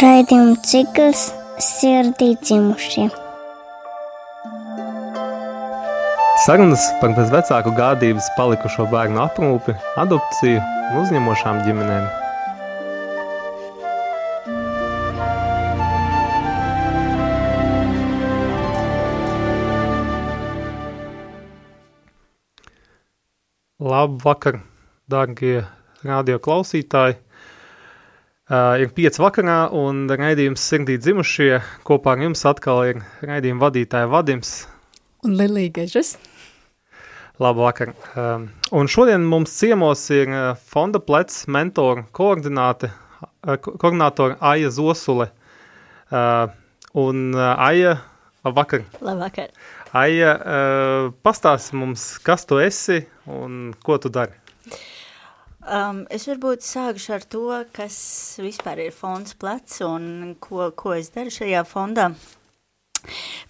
[0.00, 1.26] Raidījuma cikls
[1.60, 3.02] sirdī dzimušie.
[6.46, 12.08] Sarunas par bez vecāku gādības palikušo bērnu aprūpi, adopciju un uzņemošām ģimenēm.
[23.92, 24.62] Labu vakar,
[25.12, 25.58] dārgie
[26.08, 27.20] radio klausītāji!
[28.50, 31.60] Uh, ir pieci vakarā un raidījums sirdī dzimušie.
[31.86, 34.50] Kopā ar jums atkal ir raidījuma vadītāja Vadims.
[35.22, 36.16] Un Lilija Gežas.
[37.38, 37.92] Labu vakar.
[38.18, 40.34] Uh, un šodien mums ciemos ir
[40.66, 42.90] fonda plec mentoru koordināte,
[43.46, 45.30] koordinātori Aija Zosule.
[46.10, 46.50] Uh,
[46.98, 48.00] un uh, Aija,
[48.42, 48.82] labvakar.
[48.98, 49.54] Labvakar.
[49.94, 54.34] Aija, uh, pastāsti mums, kas tu esi un ko tu dari?
[55.60, 57.46] Um, es varbūt sākšu ar to,
[57.76, 57.94] kas
[58.40, 62.14] vispār ir fonds plec un ko, ko es daru šajā fondā.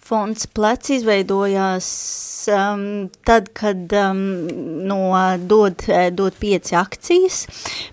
[0.01, 1.87] Fonds plec izveidojās
[2.51, 2.83] um,
[3.23, 4.19] tad, kad um,
[4.87, 4.99] no
[5.39, 7.45] dod, dod pieci akcijas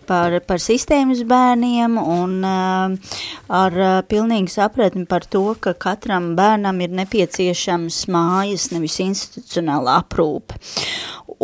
[0.08, 3.14] par, par sistēmas bērniem un uh,
[3.55, 10.58] ar uh, pilnīgu sapratni par to, ka katram bērnam ir nepieciešams mājas, nevis institucionāla aprūpe.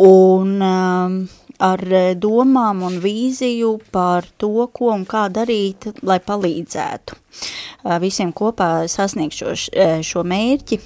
[0.03, 1.19] Un um,
[1.63, 8.33] ar e, domām un vīziju par to, ko un kā darīt, lai palīdzētu e, visiem
[8.35, 10.81] kopā sasniegt šo, e, šo mērķi,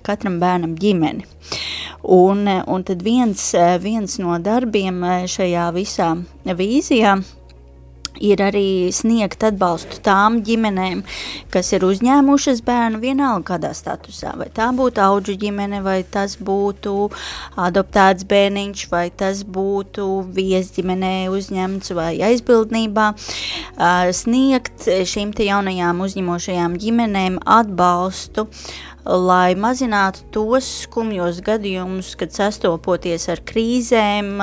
[0.00, 1.26] katram bērnam ģimeni.
[2.08, 3.50] Un, un tad viens,
[3.84, 6.14] viens no darbiem šajā visā
[6.48, 7.18] vīzijā
[8.22, 11.02] ir arī sniegt atbalstu tām ģimenēm,
[11.52, 14.34] kas ir uzņēmušas bērnu vienalga kādā statusā.
[14.38, 17.10] Vai tā būtu auģu ģimene, vai tas būtu
[17.60, 23.10] adoptēts bērniņš, vai tas būtu viesģimenē uzņemts vai aizbildnībā.
[24.22, 33.42] Sniegt šīm jaunajām uzņemošajām ģimenēm atbalstu uh, lai mazinātu tos skumjos gadījumus, kad sastopoties ar
[33.46, 34.34] krīzēm,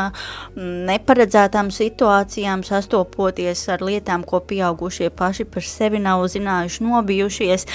[0.90, 7.68] neparedzētām situācijām, sastopoties ar lietām, ko pieaugušie paši par sevi nav zinājuši, nobijušies.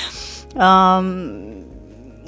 [0.54, 1.10] Um,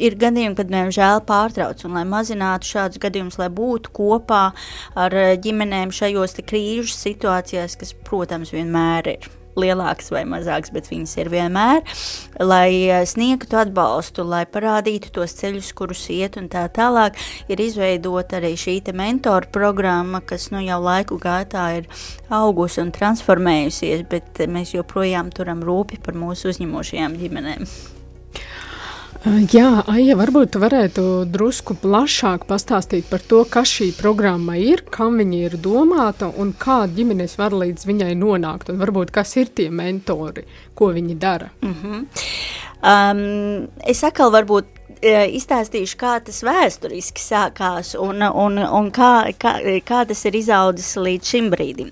[0.00, 4.44] ir gadījumi, kad diemžēl pārtrauc, un lai mazinātu šādus gadījumus, lai būtu kopā
[4.96, 11.30] ar ģimenēm šajos krīžu situācijās, kas, protams, vienmēr ir lielākas vai mazākas, bet viņas ir
[11.32, 11.82] vienmēr,
[12.40, 17.18] lai eh, sniegtu atbalstu, lai parādītu tos ceļus, kurus iet un tā tālāk,
[17.48, 21.90] ir izveidota arī šī te mentoru programma, kas nu jau laiku gaitā ir
[22.30, 27.68] augusi un transformējusies, bet mēs joprojām turam rūpi par mūsu uzņemošajām ģimenēm.
[29.26, 35.18] Jā, Aija, varbūt tu varētu drusku plašāk pastāstīt par to, kas šī programma ir, kam
[35.18, 39.66] viņa ir domāta un kā ģimenes var līdz viņai nonākt, un varbūt kas ir tie
[39.74, 40.46] mentori,
[40.78, 41.50] ko viņi dara.
[41.58, 42.06] Mm -hmm.
[42.92, 50.04] um, es atkal varbūt izstāstīšu, kā tas vēsturiski sākās un, un, un kā, kā, kā
[50.06, 51.90] tas ir izaudzis līdz šim brīdim.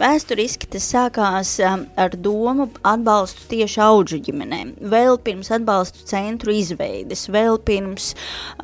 [0.00, 7.26] Vēsturiski tas sākās um, ar domu atbalstu tieši auģu ģimenēm, vēl pirms atbalstu centru izveides,
[7.32, 8.14] vēl pirms,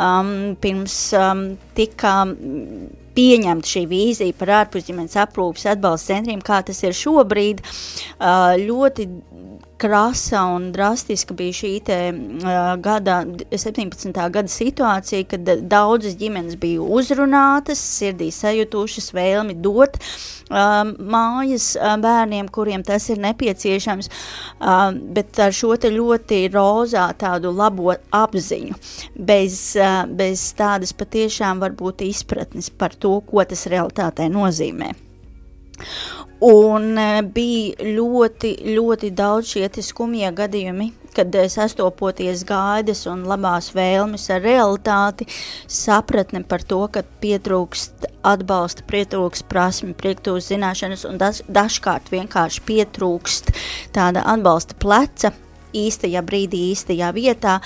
[0.00, 1.44] um, pirms um,
[1.76, 2.22] tika
[3.16, 9.08] pieņemta šī vīzija par ārpusģimenes aprūpas atbalsta centriem, kā tas ir šobrīd, uh, ļoti
[9.76, 13.18] krasa un drastiska bija šī te, uh, gada,
[13.52, 14.12] 17.
[14.32, 22.48] gada situācija, kad daudzas ģimenes bija uzrunātas, sirdī sajutušas vēlmi dot uh, mājas uh, bērniem,
[22.52, 28.76] kuriem tas ir nepieciešams, uh, bet ar šo te ļoti rozā tādu labo apziņu,
[29.16, 34.94] bez, uh, bez tādas patiešām varbūt izpratnes par to, ko tas realitātē nozīmē.
[36.46, 43.72] Un e, bija ļoti, ļoti daudz šie skumjie gadījumi, kad e, sastopoties gaidas un labās
[43.74, 45.26] vēlmes ar realitāti,
[45.66, 53.50] sapratne par to, ka pietrūkst atbalsta, pietrūkst prasmi, pietrūkst zināšanas un daž, dažkārt vienkārši pietrūkst
[53.96, 55.32] tāda atbalsta pleca,
[55.76, 57.56] īstajā brīdī, īstajā vietā,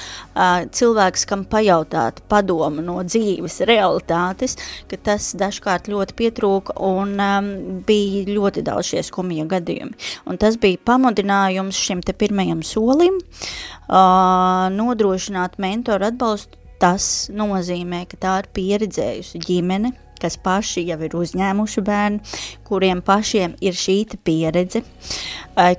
[0.76, 4.56] cilvēks, kam pajautāt padomu no dzīves realitātes,
[4.90, 7.50] ka tas dažkārt ļoti pietrūka un um,
[7.86, 9.96] bija ļoti daudz šie skumja gadījumi.
[10.30, 16.56] Un tas bija pamudinājums šim te pirmajam solim uh, nodrošināt mentoru atbalstu.
[16.80, 22.36] Tas nozīmē, ka tā ir pieredzējusi ģimene, kas paši jau ir uzņēmuši bērnu,
[22.68, 24.84] kuriem pašiem ir šī pieredze,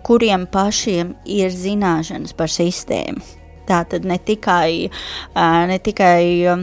[0.08, 3.22] kuriem pašiem ir zināšanas par sistēmu.
[3.70, 4.90] Tā tad ne tikai,
[5.70, 6.58] ne tikai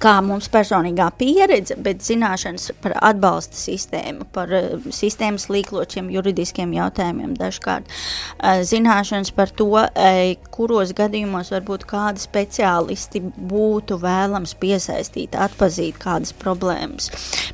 [0.00, 7.34] kā mums personīgā pieredze, bet zināšanas par atbalsta sistēmu, par uh, sistēmas līkločiem, juridiskiem jautājumiem
[7.38, 10.22] dažkārt, uh, zināšanas par to, uh,
[10.54, 17.10] kuros gadījumos varbūt kādi speciālisti būtu vēlams piesaistīt, atpazīt kādas problēmas,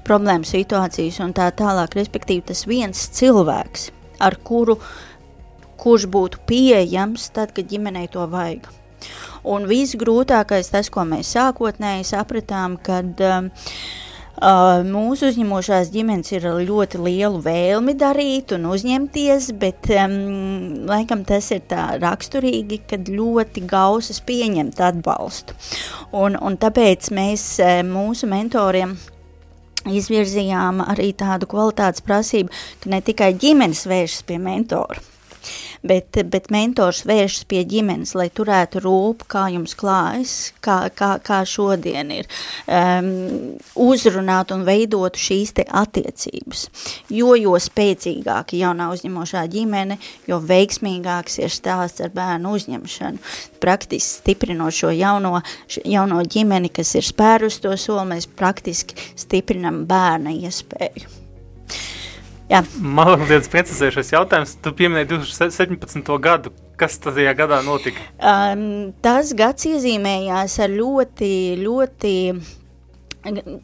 [0.06, 3.90] problēmu situācijas un tā tālāk, respektīvi tas viens cilvēks,
[4.24, 4.78] ar kuru,
[5.78, 8.68] kurš būtu pieejams tad, kad ģimenei to vajag.
[9.44, 13.50] Un visgrūtākais tas, ko mēs sākotnēji sapratām, kad um,
[14.38, 20.12] Uh, mūsu uzņemošās ģimenes ir ļoti lielu vēlmi darīt un uzņemties, bet um,
[20.86, 25.58] laikam tas ir tā raksturīgi, kad ļoti gausas pieņemt atbalstu.
[26.14, 28.94] Un, un tāpēc mēs uh, mūsu mentoriem
[29.90, 32.54] izvirzījām arī tādu kvalitātes prasību,
[32.84, 35.02] ka ne tikai ģimenes vēršas pie mentora,
[35.88, 41.40] bet, bet mentors vēršas pie ģimenes, lai turētu rūpu, kā jums klājas, kā, kā, kā
[41.48, 42.28] šodien ir,
[42.66, 43.10] um,
[43.88, 46.66] uzrunāt un veidot šīs te attiecības.
[47.14, 49.98] Jo, jo spēcīgāka jaunā uzņemošā ģimene,
[50.28, 53.22] jo veiksmīgāks ir stāsts ar bērnu uzņemšanu.
[53.62, 55.38] Praktiski stiprinot šo jauno,
[55.84, 61.16] jauno ģimeni, kas ir spērus to soli, mēs praktiski stiprinam bērna iespēju.
[62.48, 62.62] Jā.
[62.80, 64.54] Man liekas, precizējušais jautājums.
[64.64, 66.14] Tu pieminēji 2017.
[66.24, 66.54] gadu.
[66.78, 68.04] Kas tajā gadā notika?
[68.22, 72.14] Um, tas gads iezīmējās ar ļoti, ļoti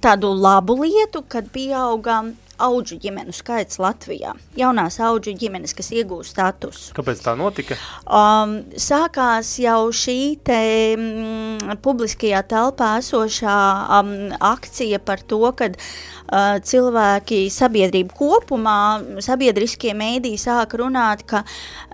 [0.03, 2.25] tādu labu lietu, kad pieauga
[2.63, 4.35] auģu ģimenu skaits Latvijā.
[4.59, 6.93] Jaunās auģu ģimenes, kas iegūst statusu.
[6.97, 7.79] Kāpēc tā notika?
[8.07, 10.61] Um, sākās jau šī te
[10.97, 13.59] mm, publiskajā telpā esošā
[13.99, 18.79] um, akcija par to, kad uh, cilvēki, sabiedrība kopumā,
[19.25, 21.45] sabiedriskie mēdī sāk runāt, ka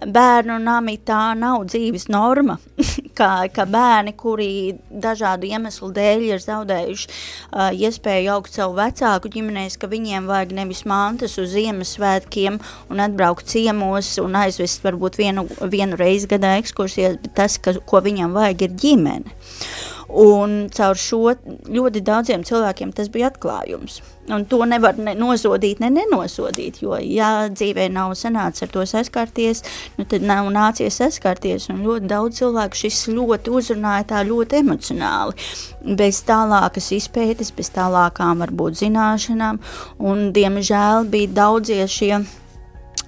[0.06, 2.58] bērnu nami tā nav dzīves norma,
[3.18, 4.50] ka, ka bērni, kuri
[4.90, 10.84] dažādu iemeslu dēļ ir zaudējuši uh, iespēju augt savu vecāku ģimenēs, ka viņiem vajag nevis
[10.88, 12.58] mantas uz Ziemassvētkiem
[12.90, 18.02] un atbraukt ciemos un aizvest varbūt vienu, vienu reizi gadā ekskursijas, bet tas, ka, ko
[18.04, 19.40] viņam vajag, ir ģimene.
[20.10, 21.34] Un caur šo
[21.70, 24.00] ļoti daudziem cilvēkiem tas bija atklājums.
[24.30, 29.62] Un to nevar ne nosodīt, ne nenosodīt, jo, ja dzīvē nav sanācis ar to saskarties,
[29.98, 35.48] nu tad nav nācies saskarties, un ļoti daudz cilvēku šis ļoti uzrunāja tā ļoti emocionāli,
[35.98, 39.58] bez tālākas izpētes, bez tālākām varbūt zināšanām,
[39.98, 42.20] un diemžēl bija daudzie šie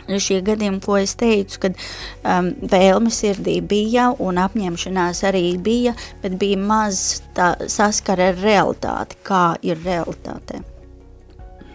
[0.09, 1.79] šie gadījumi, ko es teicu, kad
[2.25, 5.95] um, vēlme sirdī bija un apņemšanās arī bija,
[6.25, 7.23] bet bija maz
[7.71, 10.72] saskara ar realitāti, kā ir realitātē.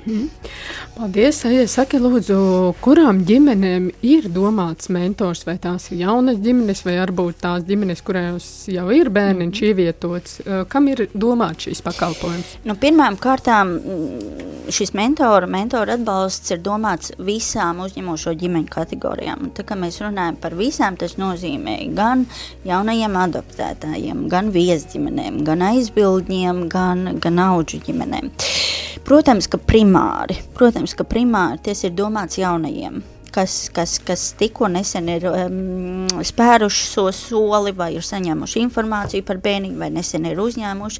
[0.07, 0.27] Mm.
[0.95, 1.41] Paldies!
[1.67, 2.37] Saki, lūdzu,
[2.81, 5.43] kurām ģimenēm ir domāts mentors?
[5.47, 9.67] Vai tās ir jaunas ģimenes, vai varbūt tās ģimenes, kurās jau ir bērniņš mm.
[9.67, 10.37] ievietots?
[10.71, 12.53] Kam ir domāts šīs pakalpojums?
[12.67, 19.43] Nu, pirmām kārtām mm, šis mentora, mentora atbalsts ir domāts visām uzņemošo ģimeņu kategorijām.
[19.49, 22.23] Un tā kā mēs runājam par visām, tas nozīmē gan
[22.67, 28.31] jaunajiem adoptētājiem, gan viesģimenēm, gan aizbildņiem, gan, gan auģu ģimenēm.
[29.07, 32.97] Protams, ka primāri, protams, ka primāri tas ir domāts jaunajiem,
[33.31, 39.39] kas, kas, kas tikko nesen ir um, spēruši so soli vai ir saņēmuši informāciju par
[39.45, 40.99] bērniņu vai nesen ir uzņēmuši,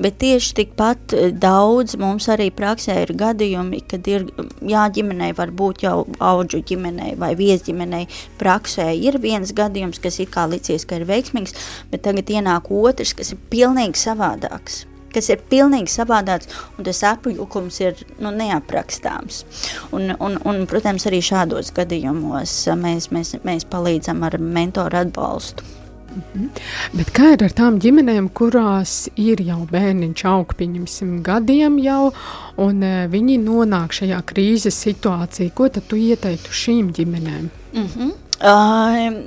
[0.00, 4.24] bet tieši tikpat eh, daudz mums arī praksē ir gadījumi, kad ir,
[4.64, 8.06] jā, ģimenei var būt jau auģu ģimenei vai viesģimenei
[8.40, 11.52] praksē ir viens gadījums, kas it kā licies, ka ir veiksmīgs,
[11.92, 17.80] bet tagad ienāk otrs, kas ir pilnīgi savādāks kas ir pilnīgi savādāks, un tas apjukums
[17.82, 19.44] ir nu, neaprakstāms.
[19.92, 25.64] Un, un, un, protams, arī šādos gadījumos mēs, mēs, mēs palīdzam ar mentoru atbalstu.
[26.12, 26.48] -hmm.
[26.96, 32.12] Bet kā ir ar tām ģimenēm, kurās ir jau bērniņš aug, pieņemsim, gadiem jau,
[32.60, 35.52] un uh, viņi nonāk šajā krīzes situācijā?
[35.56, 37.50] Ko tad tu ieteiktu šīm ģimenēm?
[37.72, 38.12] Mm -hmm.
[38.40, 39.22] uh,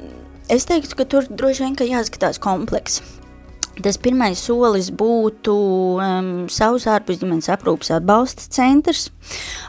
[0.50, 3.02] es teiktu, ka tur droši vien jāskatās komplekss.
[3.84, 5.54] Tas pirmais solis būtu
[6.00, 9.10] um, savs ārpusģimenes aprūpas atbalsta centrs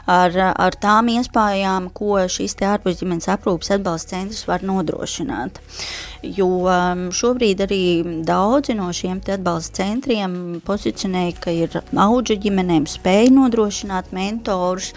[0.07, 5.59] ar, ar tām iespējām, ko šis ārpusģimenes aprūpas atbalsta centrs var nodrošināt.
[6.23, 7.81] Jo um, šobrīd arī
[8.27, 14.93] daudzi no šiem atbalsta centriem pozicionē, ka ir auģu ģimenēm spēja nodrošināt mentorus,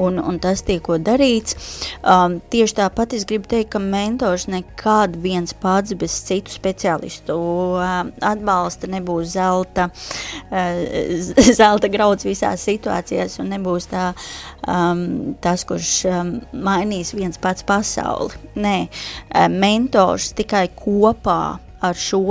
[0.00, 1.56] un, un tas tiek darīts.
[2.02, 8.12] Um, tieši tāpat es gribu teikt, ka mentors nekad viens pats bez citu speciālistu um,
[8.20, 9.88] atbalsta atbalsta, nebūs zelta,
[10.50, 14.12] uh, zelta grauds visās situācijās un nebūs tā,
[14.68, 18.34] um, tas, kurš um, mainīs viens pats pasauli.
[18.56, 22.22] Nē, uh, mentors tikai kopā ar šo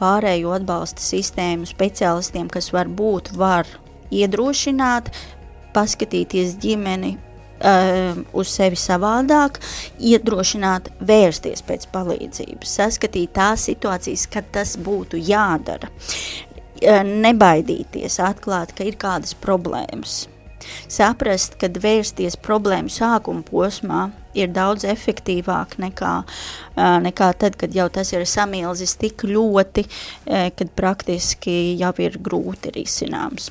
[0.00, 3.68] pārējo atbalsta sistēmu speciālistiem, kas varbūt var
[4.14, 5.10] iedrošināt,
[5.74, 9.60] paskatīties ģimeni uh, uz sevi savādāk,
[9.98, 18.86] iedrošināt vērsties pēc palīdzības, saskatīt tās situācijas, kad tas būtu jādara, uh, nebaidīties, atklāt, ka
[18.86, 20.24] ir kādas problēmas.
[20.88, 27.88] Saprast, ka vērsties problēmu sākuma posmā ir daudz efektīvāk nekā, uh, nekā tad, kad jau
[27.92, 33.50] tas ir samilzis tik ļoti, uh, kad praktiski jau ir grūti risināms.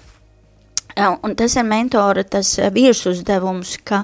[0.94, 4.04] Un tas ir mentora tas virsuzdevums, ka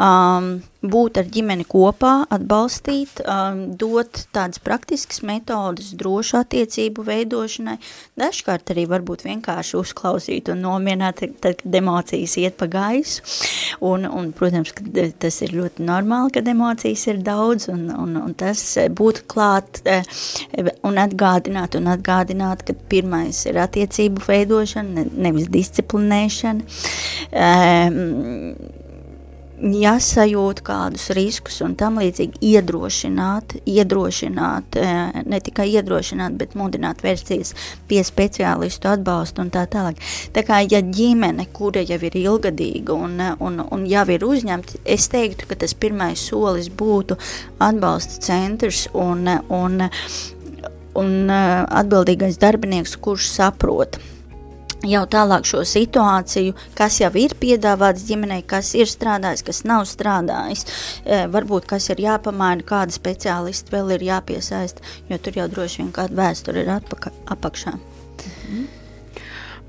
[0.00, 7.76] um, būt ar ģimeni kopā, atbalstīt, um, dot tādas praktiskas metodas drošu attiecību veidošanai,
[8.18, 13.22] dažkārt arī varbūt vienkārši uzklausīt un nomierināt, tad, kad emocijas iet pa gaisu,
[13.86, 18.36] un, un protams, ka tas ir ļoti normāli, kad emocijas ir daudz, un, un, un
[18.38, 20.02] tas būt klāt eh,
[20.86, 26.66] un atgādināt, un atgādināt, ka pirmais ir attiecību veidošana, nevis disciplinēšana,
[27.32, 28.80] um,
[29.62, 37.02] ja sajūt kādus riskus un tam līdzīgi iedrošināt, iedrošināt, eh, ne tikai iedrošināt, bet mudināt
[37.02, 37.54] vērsties
[37.88, 40.00] pie speciālistu atbalstu un tā tālāk.
[40.32, 45.08] Tā kā, ja ģimene, kura jau ir ilgadīga un, un, un jau ir uzņemta, es
[45.08, 47.18] teiktu, ka tas pirmais solis būtu
[47.58, 49.88] atbalsta centrs un, un,
[50.94, 54.00] un eh, atbildīgais darbinieks, kurš saprot,
[54.88, 60.66] jau tālāk šo situāciju, kas jau ir piedāvāts ģimenei, kas ir strādājis, kas nav strādājis,
[61.04, 65.92] e, varbūt kas ir jāpamaina, kāda speciālisti vēl ir jāpiesaist, jo tur jau droši vien
[65.94, 67.76] kāda vēsture ir atpaka, apakšā.
[68.22, 68.81] Mhm.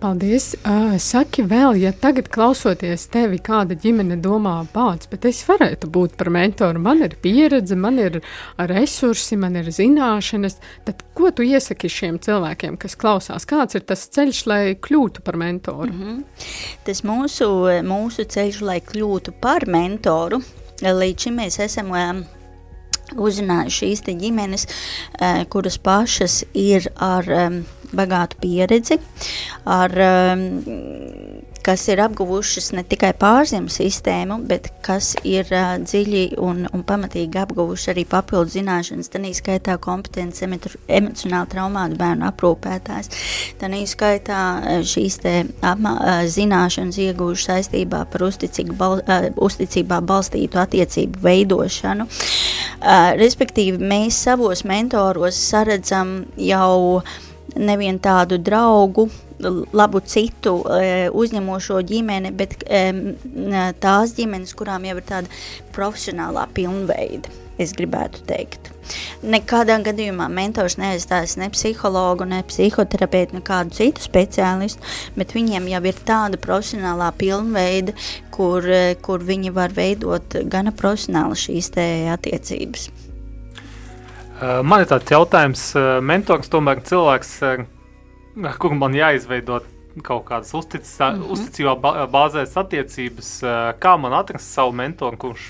[0.03, 0.49] Paldies!
[0.67, 6.17] Uh, saki vēl, ja tagad klausoties tevi, kāda ģimene domā pats, bet es varētu būt
[6.19, 8.17] par mentoru, man ir pieredze, man ir
[8.59, 13.47] resursi, man ir zināšanas, tad ko tu iesaki šiem cilvēkiem, kas klausās?
[13.47, 15.87] Kāds ir tas ceļš, lai kļūtu par mentoru?
[15.87, 16.49] Mm -hmm.
[16.83, 17.47] Tas mūsu,
[17.87, 20.41] mūsu ceļš, lai kļūtu par mentoru,
[20.83, 22.25] līdz šim mēs esam um,
[23.15, 24.67] uzrunājuši šīs ģimenes,
[25.47, 27.63] kuras pašas ir ar um,
[27.95, 28.99] bagātu pieredzi,
[29.69, 29.93] ar,
[30.33, 30.45] um,
[31.63, 37.39] kas ir apguvušas ne tikai pārziemu sistēmu, bet kas ir uh, dziļi un, un pamatīgi
[37.39, 43.11] apguvuši arī papildu zināšanas, tā skaitā kompetence emocionāli traumātu bērnu aprūpētājs,
[43.61, 48.27] tā skaitā uh, šīs te apmā, uh, zināšanas ieguvuši saistībā par
[48.79, 52.09] bal, uh, uzticībā balstītu attiecību veidošanu.
[53.15, 57.13] Respektīvi, mēs savos mentoros saredzam jau uh,
[57.55, 59.07] nevien tādu draugu,
[59.73, 62.83] labu citu e, uzņemošo ģimeni, bet e,
[63.83, 65.41] tās ģimenes, kurām jau ir tāda
[65.75, 67.31] profesionālā pilnveida,
[67.61, 68.71] es gribētu teikt.
[69.23, 74.83] Nekādā gadījumā mentors neaizstās ne psihologu, ne psihoterapeitu, nekādu citu speciālistu,
[75.17, 77.95] bet viņiem jau ir tāda profesionālā pilnveida,
[78.33, 81.73] kur, e, kur viņi var veidot gana profesionāli šīs
[82.13, 82.91] attiecības.
[84.43, 87.65] Eh, man ir tāds jautājums, eh, mentors tomēr cilvēks, eh,
[88.59, 89.61] kur man jāizveido
[90.03, 91.31] kaut kādas uzticā, mm -hmm.
[91.33, 91.73] uzticībā
[92.09, 93.29] bāzētas attiecības,
[93.79, 95.43] kā man atrast savu mentoru, kurš,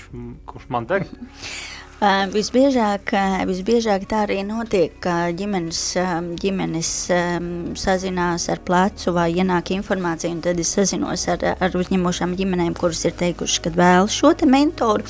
[0.46, 1.00] kurš man der?
[1.00, 1.84] Mm -hmm.
[2.02, 9.12] Uh, visbiežāk, uh, visbiežāk tā arī notiek, ka ģimenes, uh, ģimenes um, sazinās ar plecu
[9.12, 13.70] vai ienāk informācija, un tad es sazinos ar, ar uzņemošām ģimenēm, kuras ir teikušas, ka
[13.70, 15.04] vēl šo te mentoru,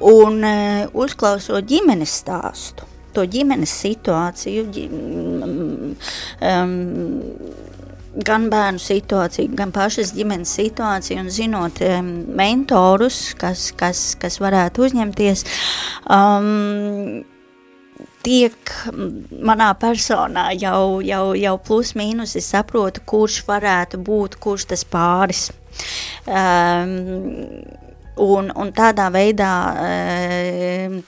[0.00, 4.66] un uh, uzklausot ģimenes stāstu, to ģimenes situāciju,
[6.48, 6.76] um,
[8.12, 14.86] gan bērnu situāciju, gan pašas ģimenes situāciju, un zinot um, mentorus, kas, kas, kas varētu
[14.88, 15.44] uzņemties.
[16.12, 17.22] Um,
[18.22, 18.74] tiek
[19.42, 25.48] manā personā jau, jau, jau plus mīnus, es saprotu, kurš varētu būt, kurš tas pāris.
[26.28, 26.92] Um,
[28.20, 31.00] un, un tādā veidā um,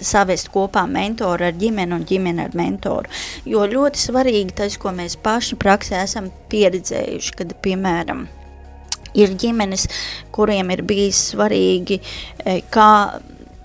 [0.00, 3.10] savest kopā mentoru ar ģimeni un ģimeni ar mentoru.
[3.48, 8.26] Jo ļoti svarīgi tas, ko mēs paši praksē esam pieredzējuši, kad, piemēram,
[9.14, 9.88] ir ģimenes,
[10.34, 12.00] kuriem ir bijis svarīgi,
[12.44, 12.92] e, kā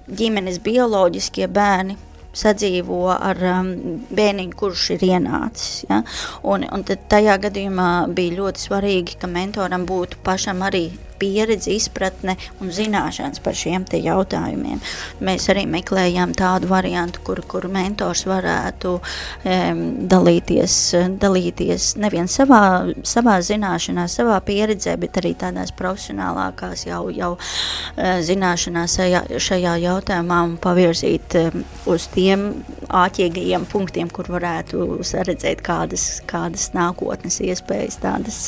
[0.05, 1.97] ģimenes bioloģiskie bērni
[2.35, 3.69] sadzīvo ar um,
[4.15, 5.85] bērniņu, kurš ir ienācis.
[5.89, 6.01] Ja?
[6.43, 10.89] Un, un tajā gadījumā bija ļoti svarīgi, ka mentoram būtu pašam arī
[11.19, 14.79] pieredze, izpratne un zināšanas par šiem jautājumiem.
[15.25, 19.81] Mēs arī meklējām tādu variantu, kur, kur mentors varētu um,
[20.11, 20.77] dalīties,
[21.21, 28.97] dalīties nevien savā, savā zināšanā, savā pieredzē, bet arī tādās profesionālākās jau, jau uh, zināšanās
[28.99, 32.47] šajā, šajā jautājumā un pavirzīt um, uz tiem
[32.89, 38.43] āķīgajiem punktiem, kur varētu saredzēt kādas, kādas nākotnes iespējas, tādas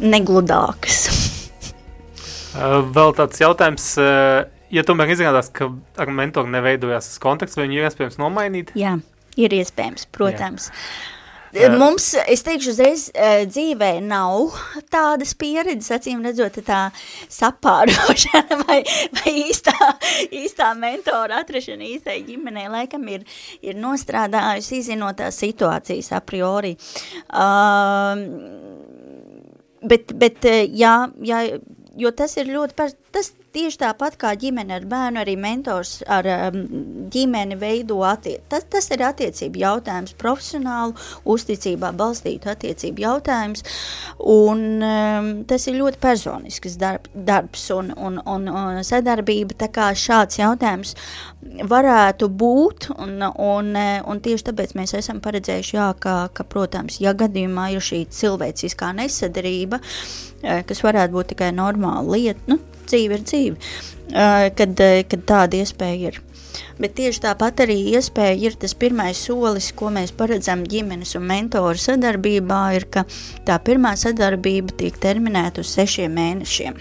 [0.00, 1.40] negludākas.
[2.52, 3.86] Vēl tāds jautājums,
[4.72, 8.76] ja tomēr izrādās, ka ar mentoru neveidojās kontakts, vai viņu ir iespējams nomainīt?
[8.78, 8.98] Jā,
[9.40, 10.68] ir iespējams, protams.
[10.68, 10.72] Jā.
[11.76, 13.02] Mums, es teikšu, uzreiz
[13.44, 14.54] dzīvē nav
[14.92, 16.86] tādas pieredzes, acīm redzot, tā
[17.28, 18.78] sapārošana vai,
[19.18, 19.74] vai īstā,
[20.32, 23.26] īstā mentora atrašana īstai ģimenei, laikam ir,
[23.60, 26.72] ir nostrādājusi izzinot tās situācijas a priori.
[27.28, 28.16] Uh,
[29.84, 31.44] bet, bet jā, jā,
[31.98, 36.24] jo tas ir ļoti, par, tas Tieši tāpat kā ģimene ar bērnu, arī mentors ar
[36.24, 36.62] um,
[37.12, 38.46] ģimeni veido attiecību.
[38.48, 40.96] Tas, tas ir attiecību jautājums, profesionālu
[41.28, 43.60] uzticībā balstītu attiecību jautājums,
[44.24, 49.90] un um, tas ir ļoti personisks darb, darbs un, un, un, un sadarbība, tā kā
[49.92, 50.96] šāds jautājums
[51.68, 57.12] varētu būt, un, un, un tieši tāpēc mēs esam paredzējuši, jā, ka, ka, protams, ja
[57.12, 63.24] gadījumā ir šī cilvēciskā nesadarība, eh, kas varētu būt tikai normāla lieta, nu, dzīve ir
[63.26, 63.72] dzīve,
[64.58, 66.20] kad, kad tāda iespēja ir.
[66.80, 71.80] Bet tieši tāpat arī iespēja ir tas pirmais solis, ko mēs paredzam ģimenes un mentoru
[71.80, 73.04] sadarbībā, ir, ka
[73.46, 76.80] tā pirmā sadarbība tiek terminēta uz sešiem mēnešiem.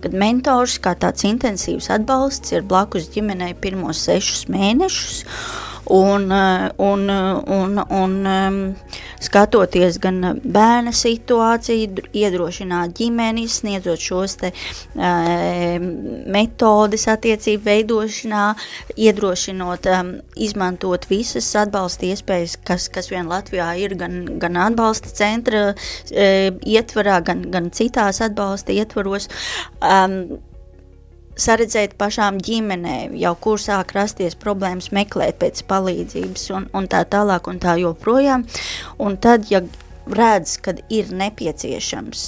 [0.00, 5.24] Kad mentors kā tāds intensīvs atbalsts ir blakus ģimenei pirmos sešus mēnešus,
[5.86, 8.74] un, eh, un, eh, un, un um,
[9.20, 14.50] skatoties gan bērna situāciju, iedrošināt ģimeni, sniedzot šos te
[16.36, 18.42] metodes attiecību veidošanā,
[18.96, 19.88] iedrošinot
[20.46, 27.20] izmantot visas atbalsta iespējas, kas, kas vien Latvijā ir, gan, gan atbalsta centra uh, ietvarā,
[27.26, 29.30] gan, gan citās atbalsta ietvaros.
[29.80, 30.38] Um,
[31.36, 37.48] saredzēt pašām ģimenēm, jau kur sāk rasties problēmas, meklēt pēc palīdzības un, un tā tālāk
[37.52, 38.46] un tā joprojām.
[39.02, 39.62] Un tad, ja
[40.06, 42.26] redz, ka ir nepieciešams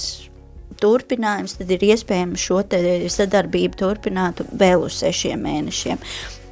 [0.79, 2.61] turpinājums, tad ir iespējams šo
[3.11, 5.99] sadarbību turpināt vēl uz sešiem mēnešiem.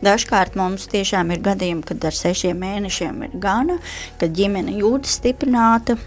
[0.04, 3.80] Dažkārt mums tiešām ir gadījumi, kad ar sešiem mēnešiem ir gana,
[4.22, 5.98] kad ģimene jūtas stiprināta,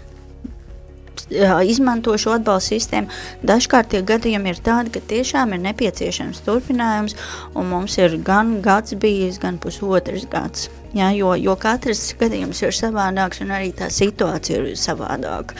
[1.67, 3.11] izmanto šo atbalstu sistēmu.
[3.47, 7.15] Dažkārt tie gadījumi ir tādi, ka tiešām ir nepieciešams turpinājums,
[7.55, 10.69] un mums ir gan gads bijis, gan pusotrs gads.
[10.95, 15.55] Jā, jo, jo katrs gadījums ir savādāks, un arī tā situācija ir savādāka.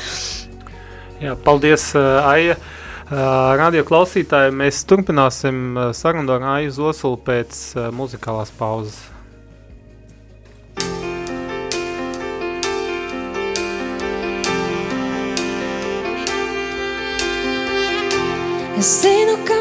[1.22, 2.60] Jā, paldies, Aija!
[3.12, 7.58] Radio klausītāji, mēs turpināsim sarunu ar Aiju Zosulu pēc
[7.92, 9.02] muzikālās pauzes.
[18.82, 19.58] Es zinu, ka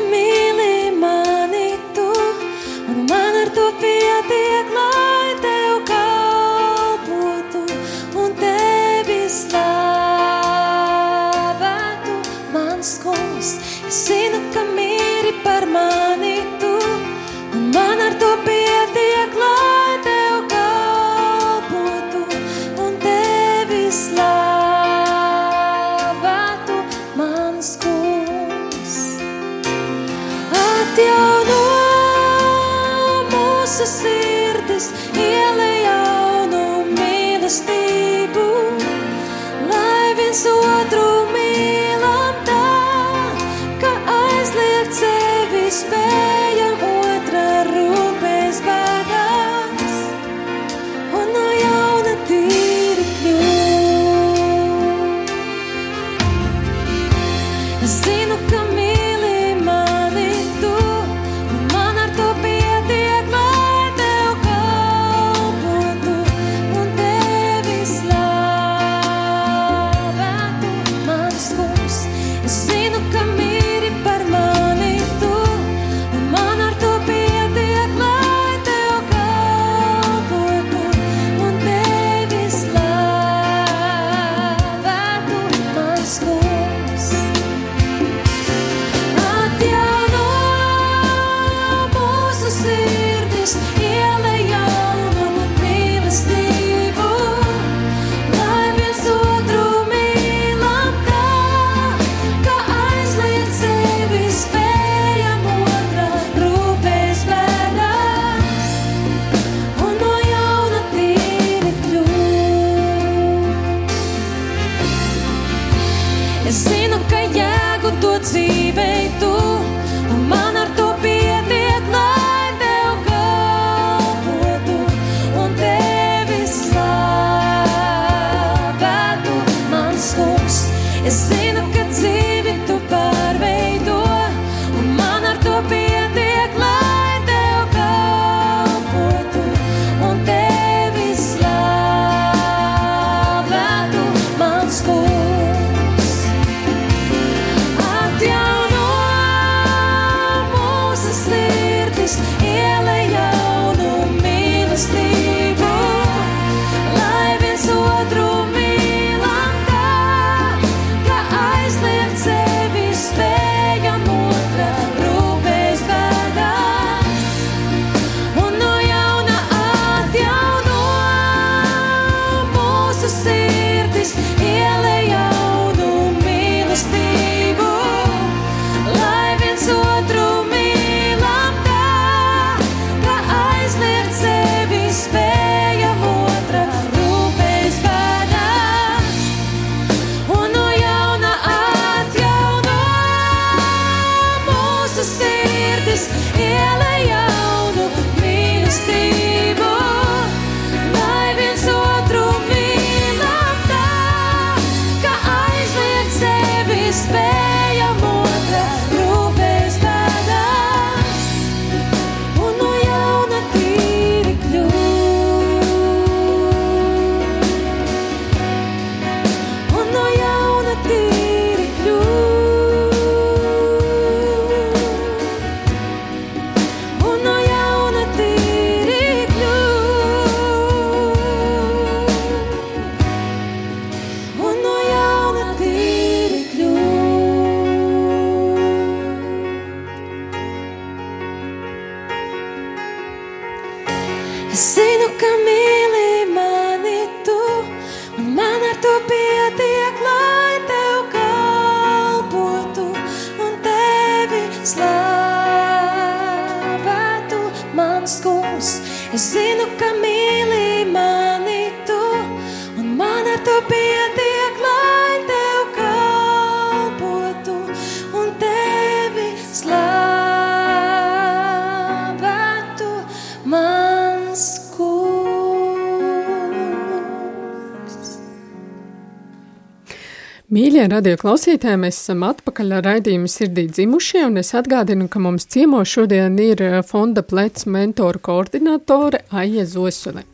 [280.90, 285.46] Mīļie radio klausītāji, mēs esam atpakaļ ar raidījumu sirdī dzimušie, un es atgādinu, ka mums
[285.46, 290.24] ciemo šodien ir eh, fonda plecs mentoru koordinatore Aija Zosule.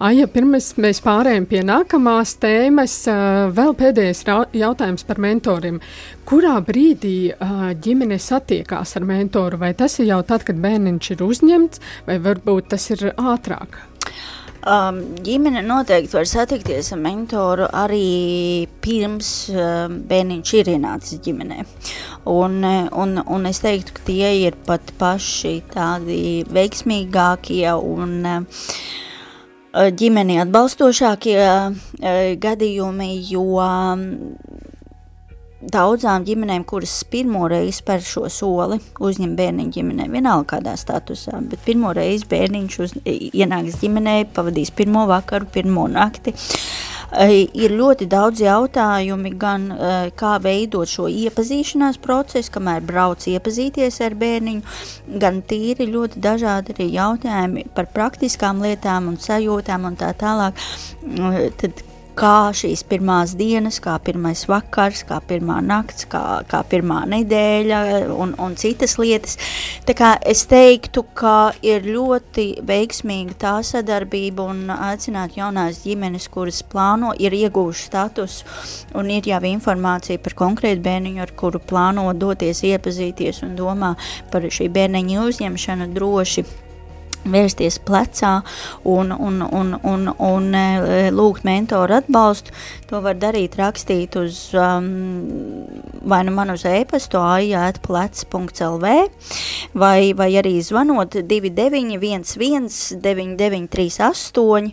[0.00, 3.20] Aija, pirms mēs pārējām pie nākamās tēmas, eh,
[3.60, 4.24] vēl pēdējais
[4.56, 5.82] jautājums par mentoriem.
[6.24, 9.60] Kurā brīdī eh, ģimene satiekās ar mentoru?
[9.60, 13.84] Vai tas ir jau tad, kad bērniņš ir uzņemts, vai varbūt tas ir ātrāk?
[14.64, 21.66] Um, ģimene noteikti var satikties ar mentoru arī pirms um, bērniņš ir ienācis ģimenē.
[22.32, 28.64] Un, un, un es teiktu, ka tie ir pat paši tādi veiksmīgākie un uh,
[30.00, 31.76] ģimeni atbalstošākie uh,
[32.40, 34.06] gadījumi, jo um,
[35.72, 41.62] daudzām ģimenēm, kuras pirmo reizi spēr šo soli, uzņem bērniņu ģimenē, vienalga kādā statusā, bet
[41.66, 46.34] pirmo reizi bērniņš uz, ienāks ģimenē, pavadīs pirmo vakaru, pirmo nakti.
[47.14, 54.16] Ir ļoti daudz jautājumi, gan eh, kā veidot šo iepazīšanās procesu, kamēr brauc iepazīties ar
[54.18, 54.76] bērniņu,
[55.22, 60.58] gan tīri ļoti dažādi arī jautājumi par praktiskām lietām un sajūtām un tā tālāk.
[61.06, 61.84] Mm, Tad
[62.16, 67.80] kā šīs pirmās dienas, kā pirmais vakars, kā pirmā nakts, kā, kā pirmā nedēļa
[68.14, 69.38] un, un citas lietas.
[69.86, 76.62] Tā kā es teiktu, ka ir ļoti veiksmīga tā sadarbība un aicināt jaunās ģimenes, kuras
[76.66, 82.64] plāno, ir ieguvuši statusu un ir jau informācija par konkrētu bērniņu, ar kuru plāno doties
[82.66, 83.94] iepazīties un domā
[84.32, 86.46] par šī bērniņa uzņemšanu droši
[87.24, 88.34] vērsties plecā
[88.84, 92.54] un, un, un, un, un e, lūgt mentoru atbalstu.
[92.94, 94.84] To var darīt, rakstīt uz um,
[96.06, 98.90] vai nu man uz e-pastu aijātplec.lv
[99.74, 104.70] vai, vai arī zvanot 2911 9938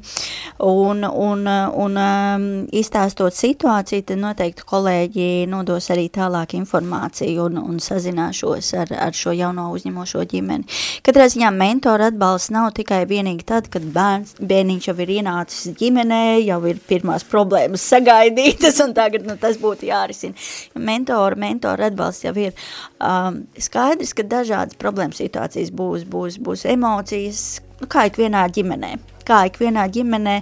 [0.60, 1.48] un, un,
[1.86, 8.94] un um, izstāstot situāciju, tad noteikti kolēģi nodos arī tālāk informāciju un, un sazināšos ar,
[9.08, 10.70] ar šo jauno uzņemošo ģimeni.
[11.02, 16.24] Katrā ziņā mentora atbalsts nav tikai vienīgi tad, kad bērns, bērniņš jau ir ienācis ģimenē,
[16.46, 20.36] jau ir pirmās problēmas sagaidītas un tagad nu, tas būtu jārisina.
[20.76, 22.54] Mentora, mentora atbalsts jau ir
[23.00, 29.44] um, skaidrs, ka dažādas problēmas situācijas būs, būs, būs emocijas, nu, kā ikvienā ģimenē kā
[29.48, 30.34] ikvienā ģimenē,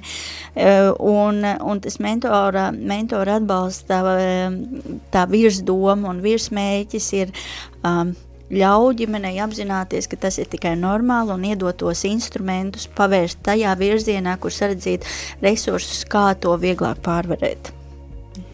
[0.56, 4.00] eh, un, un tas mentora, mentora atbalsts, tā,
[5.12, 7.34] tā virsdoma un virsmēķis ir
[7.84, 8.16] um,
[8.50, 14.38] ļauj ģimenei apzināties, ka tas ir tikai normāli un iedot tos instrumentus, pavērst tajā virzienā,
[14.42, 15.06] kur saredzīt
[15.44, 17.74] resursus, kā to vieglāk pārvarēt.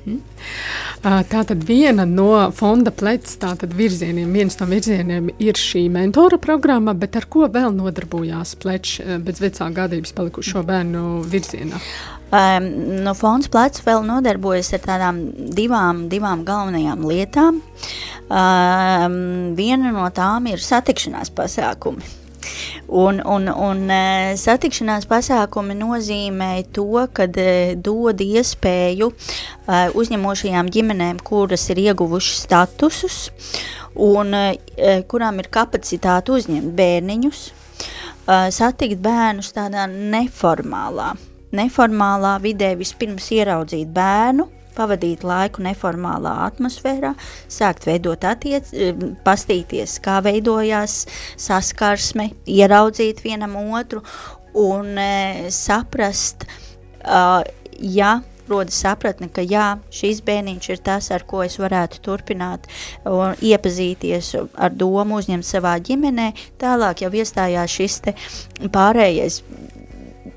[0.06, 6.38] Ā, Tā tad viena no fonda plecs tātad virzieniem, viens no virzieniem ir šī mentora
[6.42, 11.82] programma, bet ar ko vēl nodarbojās plečs bez vecā gadības palikušo bērnu virzienā?
[12.34, 12.66] Um,
[13.06, 15.20] no fonds plecs vēl nodarbojas ar tādām
[15.56, 17.60] divām, divām galvenajām lietām.
[18.26, 19.18] Um,
[19.56, 22.08] viena no tām ir satikšanās pasākumi.
[22.88, 31.66] Un, un, un eh, satikšanās pasākumi nozīmē to, ka dod iespēju eh, uzņemošajām ģimenēm, kuras
[31.74, 33.20] ir ieguvušas statusus
[33.96, 34.36] un
[35.10, 37.44] kurām ir kapacitāte uzņemt bērniņus,
[38.52, 41.14] satikt bērnus tādā neformālā,
[41.56, 47.14] neformālā vidē vispirms ieraudzīt bērnu, pavadīt laiku neformālā atmosfērā,
[47.52, 48.70] sākt veidot attiec,
[49.26, 51.04] pastīties, kā veidojās
[51.40, 54.04] saskarsme, ieraudzīt vienam otru
[54.56, 56.46] un e, saprast,
[57.04, 57.42] uh,
[57.80, 62.68] ja rodas sapratne, ka jā, šis bērniņš ir tas, ar ko es varētu turpināt
[63.10, 68.16] un iepazīties ar domu, uzņemt savā ģimenē, tālāk jau iestājās šis te
[68.74, 69.42] pārējais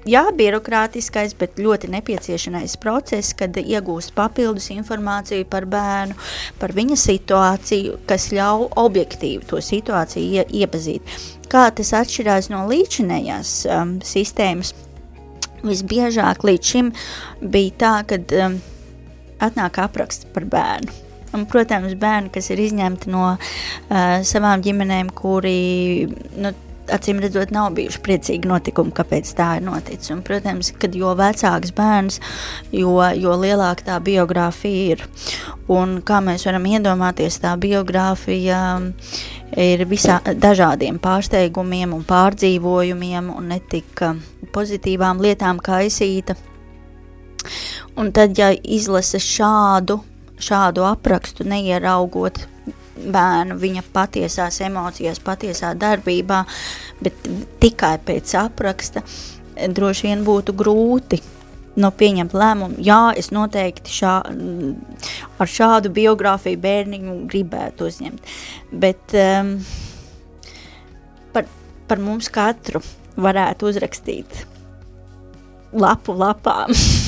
[0.09, 6.17] jā, birokrātiskais, bet ļoti nepieciešamais process, kad iegūst papildus informāciju par bērnu,
[6.61, 11.19] par viņa situāciju, kas ļauj objektīvi to situāciju ie, iepazīt.
[11.49, 14.75] Kā tas atšķirās no līdzinējās um, sistēmas,
[15.65, 16.93] visbiežāk līdz šim
[17.41, 18.59] bija tā, ka um,
[19.43, 21.05] atnāk apraksts par bērnu.
[21.37, 23.41] Un, protams, bērni, kas ir izņemti no uh,
[24.25, 26.09] savām ģimenēm, kuri
[26.41, 26.55] nu,
[26.95, 30.13] acīm redzot, nav bijuši priecīgi notikumi, kāpēc tā ir noticis.
[30.15, 32.21] Un, protams, kad jo vecāks bērns,
[32.75, 35.05] jo, jo lielāka tā biogrāfija ir.
[35.73, 38.61] Un, kā mēs varam iedomāties, tā biogrāfija
[39.57, 44.05] ir visā dažādiem pārsteigumiem un pārdzīvojumiem un ne tik
[44.55, 46.37] pozitīvām lietām kaisīta.
[47.99, 50.01] Un tad, ja izlasa šādu,
[50.43, 52.45] šādu aprakstu, neieraugot
[53.15, 56.45] bērnu viņa patiesās emocijās, patiesā darbībā,
[57.03, 57.27] bet
[57.63, 59.05] tikai pēc apraksta
[59.75, 61.21] droši vien būtu grūti
[61.79, 62.79] nu, pieņemt lēmumu.
[62.83, 64.15] Jā, es noteikti šā,
[65.39, 68.33] ar šādu biogrāfiju bērniņu gribētu uzņemt.
[68.85, 69.55] Bet um,
[71.35, 71.49] par,
[71.91, 72.83] par mums katru
[73.19, 74.43] varētu uzrakstīt
[75.73, 76.75] lapu lapām.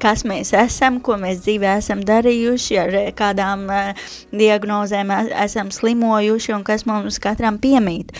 [0.00, 5.12] kas mēs esam, ko mēs dzīvē esam darījuši, ar kādām uh, diagnozēm
[5.44, 8.14] esam slimojuši un kas mums katram piemīt.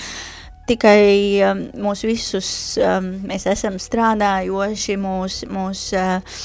[0.66, 2.48] Tikai um, mūs visus
[2.82, 6.40] um, mēs esam strādājoši, mūs, mūs uh,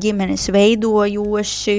[0.00, 1.78] ģimenes veidojoši,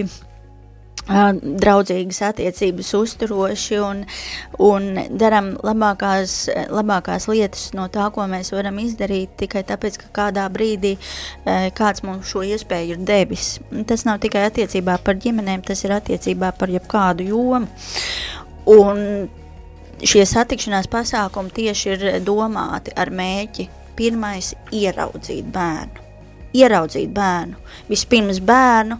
[1.05, 4.01] draudzīgas attiecības uzturoši un,
[4.63, 10.47] un darām labākās, labākās lietas no tā, ko mēs varam izdarīt, tikai tāpēc, ka kādā
[10.49, 10.95] brīdī
[11.77, 13.59] kāds mums šo iespēju ir devis.
[13.85, 17.69] Tas nav tikai attiecībā par ģimenēm, tas ir attiecībā par jebkādu jomu.
[18.65, 19.29] Un
[20.01, 26.01] šie satikšanās pasākumi tieši ir domāti ar mēķi pirmais ieraudzīt bērnu.
[26.55, 27.59] Ieraudzīt bērnu,
[27.91, 28.97] vispirms bērnu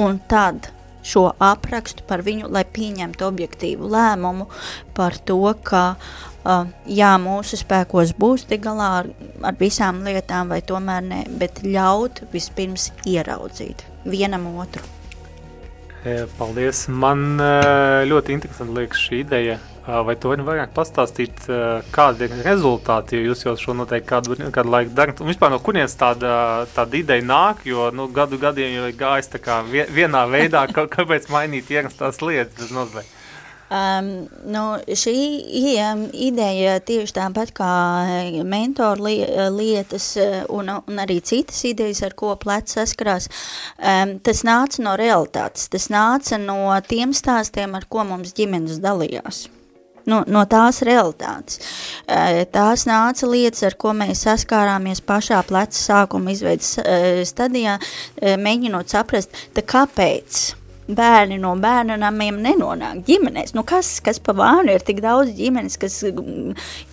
[0.00, 0.70] un tad
[1.02, 4.48] šo aprakstu par viņu, lai pieņemtu objektīvu lēmumu
[4.96, 9.12] par to, ka uh, jā, mūsu spēkos būs tik galā ar,
[9.42, 15.01] ar visām lietām, vai tomēr ne, bet ļaut vispirms ieraudzīt vienam otru.
[16.38, 16.86] Paldies!
[16.90, 17.36] Man
[18.10, 21.40] ļoti interesanti liekas šī ideja Vai tu vari vairāk pastāstīt,
[21.90, 25.18] kādi ir rezultāti, jo jūs jau šo noteikti kādu, kādu laiku darat?
[25.18, 29.32] Un vispār no kurienes tāda, tāda ideja nāk, jo nu, gadu gadiem jau ir gājis
[29.32, 33.02] tā kā vienā veidā, kāpēc mainīt ierastās lietas bez nozīmē.
[33.72, 34.08] Um,
[34.52, 35.14] nu, šī
[36.26, 37.70] ideja tieši tāpat kā
[38.44, 39.14] mentoru li
[39.54, 40.10] lietas
[40.52, 43.30] un, un arī citas idejas, ar ko plecs saskarās,
[43.78, 49.46] um, tas nāca no realitātes, tas nāca no tiem stāstiem, ar ko mums ģimenes dalījās.
[50.04, 51.60] Nu, no tās realitātes.
[52.52, 56.74] Tās nāca lietas, ar ko mēs saskārāmies pašā pleca sākuma izveidas
[57.30, 57.76] stadijā,
[58.20, 60.42] mēģinot saprast, kāpēc
[60.88, 63.54] bērni no bērnu namiem nenonāk ģimenēs.
[63.54, 66.18] Nu kas, kas pa vānu ir tik daudz ģimenes, kas ir,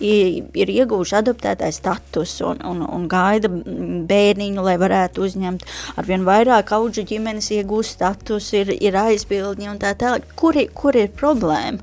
[0.00, 5.66] ir iegūši adoptētāju status un, un, un gaida bērniņu, lai varētu uzņemt
[6.00, 10.30] arvien vairāk auģu ģimenes iegūst status, ir, ir aizbildņi un tā tālāk.
[10.38, 11.82] Kur, kur ir problēma?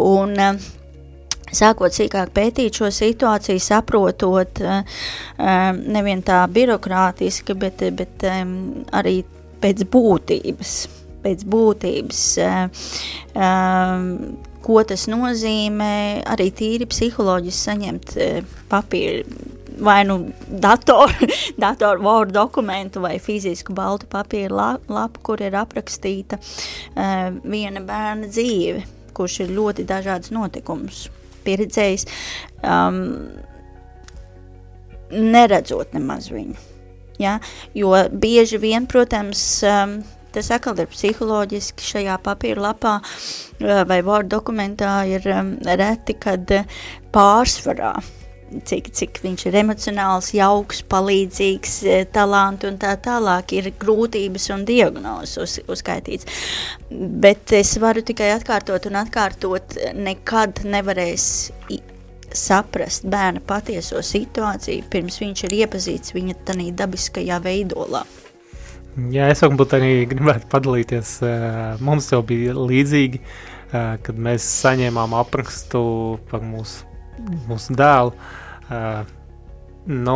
[0.00, 0.72] Un, eh,
[1.54, 4.96] Sākot sīkāk pētīt šo situāciju, saprotot eh,
[5.38, 9.20] eh, nevien tā birokrātiski, bet, bet arī
[9.62, 10.72] pēc būtības,
[11.24, 12.22] pēc būtības,
[14.64, 15.96] ko tas nozīmē,
[16.36, 18.16] arī tīri psiholoģiski saņemt
[18.72, 19.52] papīru
[19.84, 21.26] vai nu datoru,
[21.64, 24.54] datoru Word dokumentu vai fizisku baltu papīru
[24.86, 28.84] lapu, kur ir aprakstīta uh, viena bērna dzīve
[29.14, 31.06] kurš ir ļoti dažādas notikumus
[31.44, 32.06] pieredzējis,
[32.64, 33.00] um,
[35.12, 36.56] neredzot nemaz viņu.
[37.20, 37.38] Ja?
[37.76, 39.98] Jo bieži vien, protams, um,
[40.34, 46.84] tas atkal ir psiholoģiski šajā papīra lapā uh, vai Word dokumentā ir reti, kad uh,
[47.14, 47.94] pārsvarā
[48.62, 54.64] cik, cik viņš ir emocionāls, jauks, palīdzīgs, e, talanti un tā tālāk ir grūtības un
[54.68, 56.28] diagnozes uz, uzskaitīts.
[56.90, 61.28] Bet es varu tikai atkārtot un atkārtot, nekad nevarēs
[62.34, 68.02] saprast bērna patieso situāciju, pirms viņš ir iepazīts viņa tanī dabiskajā veidolā.
[68.94, 71.16] Jā, es varbūt arī gribētu padalīties.
[71.82, 73.18] Mums jau bija līdzīgi,
[73.74, 75.80] kad mēs saņēmām aprakstu
[76.30, 76.86] par mūsu,
[77.48, 78.14] mūsu dēlu.
[79.90, 80.14] Nu,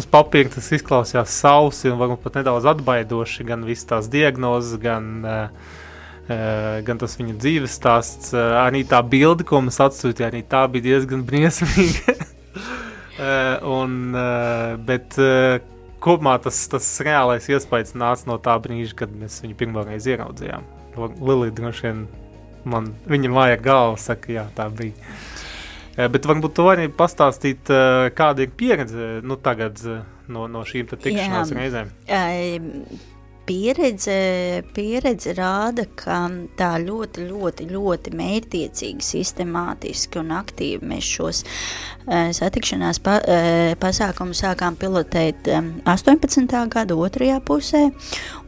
[0.00, 3.44] uz papīra tas izklausījās sausi un varbūt pat nedaudz atbaidoši.
[3.52, 5.28] Gan visas tās diagnozes, gan,
[6.88, 8.32] gan tas viņa dzīves stāsts.
[8.32, 12.16] Arī tā bilde, ko mums atsūtīja, arī tā bija diezgan briesmīga.
[13.76, 13.98] un,
[14.88, 15.20] bet,
[16.06, 20.70] kopumā tas, tas reālais iespējas nāca no tā brīža, kad mēs viņu pirmo reizi ieraudzījām.
[20.96, 22.06] Lilija droši vien
[22.66, 24.94] man, viņa māja galva saka, jā, tā bija.
[25.96, 30.64] Eh, bet varbūt tu vari pastāstīt, eh, kāda ir pieredze nu, tagad eh, no, no
[30.68, 31.60] šīm tikšanās jā.
[31.60, 31.92] reizēm?
[33.46, 34.16] Pieredze,
[34.74, 36.18] pieredze rāda, ka
[36.58, 44.42] tā ļoti, ļoti, ļoti mērķiecīgi, sistemātiski un aktīvi mēs šos uh, satikšanās pa, uh, pasākumus
[44.44, 46.58] sākām pilotēt um, 18.
[46.72, 47.86] gada otrajā pusē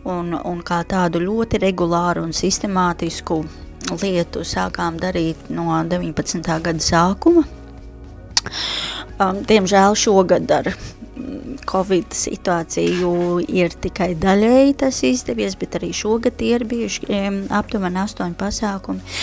[0.09, 3.43] un, un kā tādu ļoti regulāru un sistemātisku
[4.03, 6.43] lietu sākām darīt no 19.
[6.45, 7.47] gada sākuma.
[9.19, 10.71] Um, diemžēl šogad ar
[11.69, 13.13] Covid situāciju
[13.49, 19.19] ir tikai daļēji tas izdevies, bet arī šogad ir bijuši um, aptuveni astoņi pasākumi.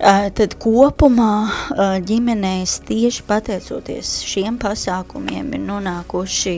[0.00, 6.54] Uh, tad kopumā uh, ģimenēs tieši pateicoties šiem pasākumiem ir nonākuši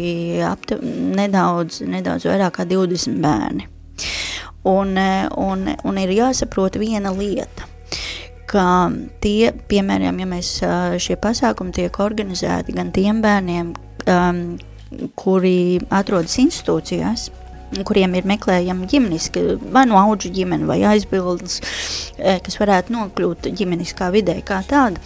[0.47, 0.79] aptu,
[1.19, 3.67] nedaudz, nedaudz vairāk kā 20 bērni.
[4.71, 4.95] Un,
[5.43, 7.67] un, un ir jāsaprot viena lieta
[8.53, 8.65] ka
[9.25, 10.53] tie, piemēram, ja mēs
[11.03, 13.73] šie pasākumi tiek organizēti gan tiem bērniem,
[14.07, 14.43] um,
[15.19, 17.29] kuri atrodas institūcijās,
[17.89, 21.61] kuriem ir meklējama ģimeniska, vai no auģu ģimene, vai aizbildnis,
[22.19, 25.01] eh, kas varētu nokļūt ģimeniskā vidē kā tāda.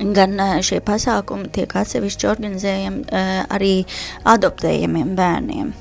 [0.00, 3.72] Gan eh, šie pasākumi tiek atsevišķi organizējami uh, arī
[4.32, 5.74] adoptējumiem bērniem.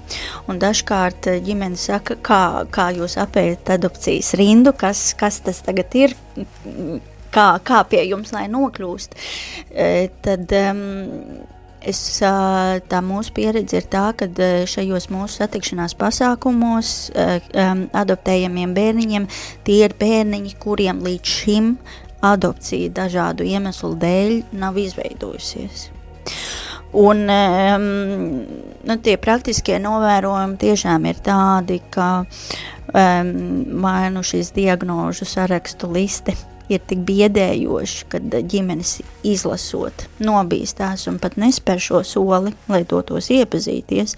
[0.51, 2.41] Un dažkārt ģimene saka, kā,
[2.73, 6.17] kā jūs apējat adopcijas rindu, kas, kas tas tagad ir,
[7.31, 9.15] kā, kā pie jums lai nokļūst.
[10.25, 10.83] Tad, um,
[11.79, 14.27] Es, tā mūsu pieredze ir tā, ka
[14.67, 16.89] šajos mūsu satikšanās pasākumos
[17.95, 19.27] adoptējamiem bērniņiem
[19.67, 21.71] tie ir bērniņi, kuriem līdz šim
[22.25, 25.87] adopcija dažādu iemeslu dēļ nav izveidojusies.
[26.99, 32.11] Un nu, tie praktiskie novērojumi tiešām ir tādi, ka
[32.91, 36.35] vai nu šīs diagnožu sarakstu liste
[36.69, 44.15] ir tik biedējoši, kad ģimenes izlasot, nobīstās un pat nespēr šo soli, lai dotos iepazīties,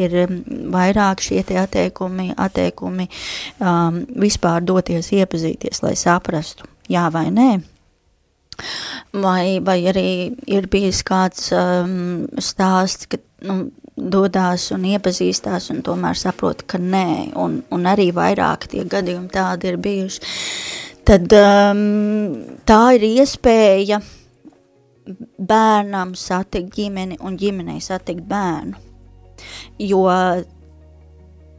[0.00, 0.40] ir um,
[0.74, 3.08] vairāk šie te atteikumi, atteikumi
[3.58, 7.52] um, vispār doties iepazīties, lai saprastu, jā vai nē.
[9.18, 10.10] Vai, vai arī
[10.46, 17.34] ir bijis kāds um, stāsts, ka nu, dodās un iepazīstās un tomēr saprot, ka nē,
[17.38, 20.32] un, un arī vairāk tie gadījumi tādi ir bijuši
[21.08, 21.84] tad um,
[22.66, 24.00] tā ir iespēja
[25.38, 28.80] bērnam satikt ģimeni un ģimenei satikt bērnu.
[29.82, 30.04] Jo,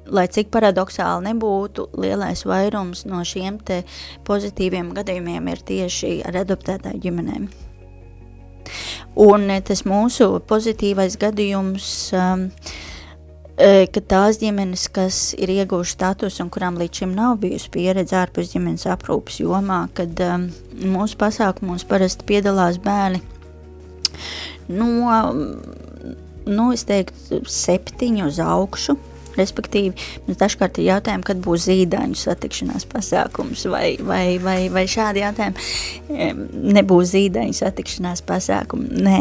[0.05, 3.83] lai cik paradoxāli nebūtu, lielais vairums no šiem te
[4.25, 7.47] pozitīviem gadījumiem ir tieši ar adoptētāju ģimenēm.
[9.21, 12.47] Un tas mūsu pozitīvais gadījums um,
[13.55, 18.51] ka tās ģimenes, kas ir ieguvuši status un kurām līdz šim nav bijusi pieredze ārpus
[18.51, 20.49] ģimenes aprūpas jomā, kad um,
[20.95, 23.23] mūsu pasākumos parasti piedalās bērni
[24.67, 25.33] no,
[26.45, 28.97] nu, es teiktu, septiņu uz augšu,
[29.35, 29.93] Respektīvi,
[30.27, 36.39] mums dažkārt ir jautājumi, kad būs zīdaiņu satikšanās pasākums, vai, vai, vai, vai šādi jautājumi.
[36.75, 38.89] Nebūs zīdaiņu satikšanās pasākumu.
[39.05, 39.19] Nē,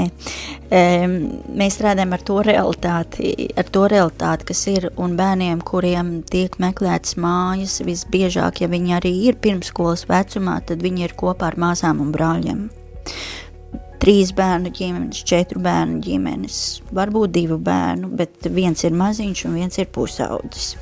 [1.58, 7.18] mēs strādājam ar to realitāti, ar to realitāti, kas ir, un bērniem, kuriem tiek meklētas
[7.20, 12.14] mājas, visbiežāk, ja viņi arī ir pirmskolas vecumā, tad viņi ir kopā ar māsām un
[12.14, 12.68] brāļiem
[14.04, 16.58] trīs bērnu ģimenes, četru bērnu ģimenes,
[16.92, 20.74] varbūt divu bērnu, bet viens ir maziņš un viens ir pusaudzis.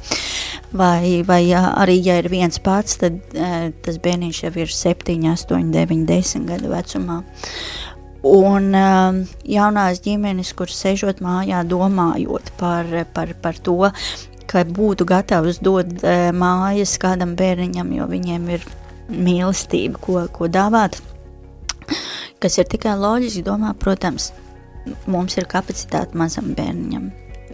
[0.75, 5.71] Vai, vai arī, ja ir viens pats, tad uh, tas bērniņš jau ir 7, 8,
[5.77, 7.21] 9, 10 gadu vecumā.
[8.27, 13.79] Un uh, jaunās ģimenes, kuras sežot mājā, domājot par, par, par to,
[14.51, 18.69] ka būtu gatavs dot uh, mājas kādam bērniņam, jo viņiem ir
[19.13, 20.99] mīlestība, ko, ko dāvāt
[22.43, 24.31] kas ir tikai loģiski domā, protams,
[25.07, 27.11] mums ir kapacitāte mazam bērnam,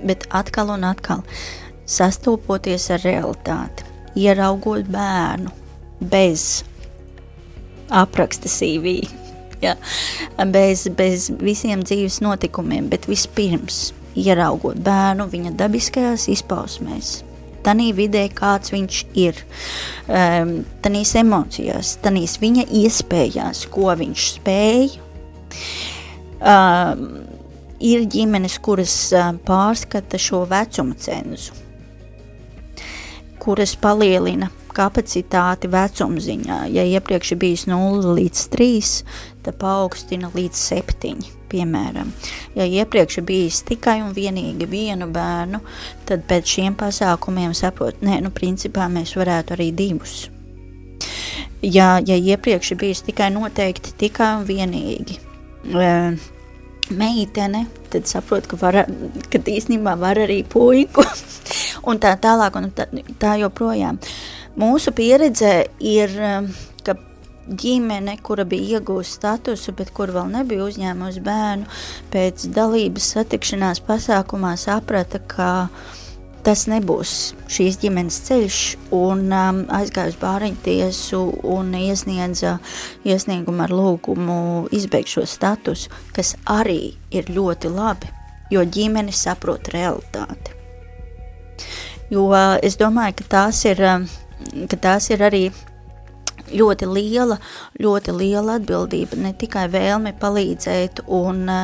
[0.09, 1.25] bet atkal un atkal
[1.89, 3.87] sastopoties ar realitāti,
[4.19, 5.53] ieraugot bērnu
[6.01, 6.65] bez
[7.89, 9.01] apraksta CV,
[9.65, 9.77] ja,
[10.53, 17.19] bez, bez visiem dzīves notikumiem, bet vispirms ieraugot bērnu viņa dabiskajās izpausmēs,
[17.69, 19.45] tanī vidē, kāds viņš ir,
[20.09, 20.55] um,
[20.85, 24.91] tanīs emocijās, tanīs viņa iespējās, ko viņš spēj.
[26.39, 27.09] Um,
[27.83, 31.57] ir ģimenes, kuras uh, pārskata šo vecuma cenzu,
[33.43, 36.61] kuras palielina kapacitāti vecuma ziņā.
[36.75, 38.95] Ja iepriekš bijis 0 līdz 3,
[39.47, 41.38] tad paaugstina līdz 7.
[41.49, 42.11] Piemēram,
[42.59, 45.63] ja iepriekš bijis tikai un vienīgi vienu bērnu,
[46.09, 50.27] tad pēc šiem pasākumiem saprot, nē, nu, principā mēs varētu arī divus.
[51.65, 55.17] Ja, ja iepriekš bijis tikai noteikti tikai un vienīgi
[55.73, 55.89] e,
[56.95, 58.83] meitene, tad saprot, ka, var,
[59.33, 61.03] ka īstenībā var arī puiku
[61.89, 63.99] un tā tālāk un tā, tā joprojām.
[64.59, 66.68] Mūsu pieredze ir, ka
[67.49, 71.69] ģimene, kura bija iegūsta statusu, bet kur vēl nebija uzņēmusi bērnu,
[72.13, 75.49] pēc dalības satikšanās pasākumā saprata, ka
[76.47, 77.15] tas nebūs
[77.51, 78.61] šīs ģimenes ceļš,
[78.97, 82.59] un um, aizgāja uz bāriņu tiesu un iesniedza
[83.09, 84.39] iesniegumu ar lūgumu
[84.75, 88.13] izbeigt šo statusu, kas arī ir ļoti labi,
[88.55, 90.57] jo ģimene saprot realitāti.
[92.09, 92.31] Jo
[92.65, 95.49] es domāju, ka tās ir, uh, ka tās ir arī
[96.53, 97.39] ļoti liela,
[97.81, 101.61] ļoti liela atbildība, ne tikai vēlme palīdzēt un e,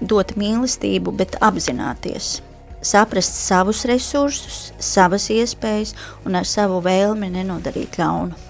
[0.00, 2.38] dot mīlestību, bet apzināties.
[2.84, 5.94] Saprast savus resursus, savas iespējas
[6.28, 8.43] un ar savu vēlmi nenodarīt ļaunu.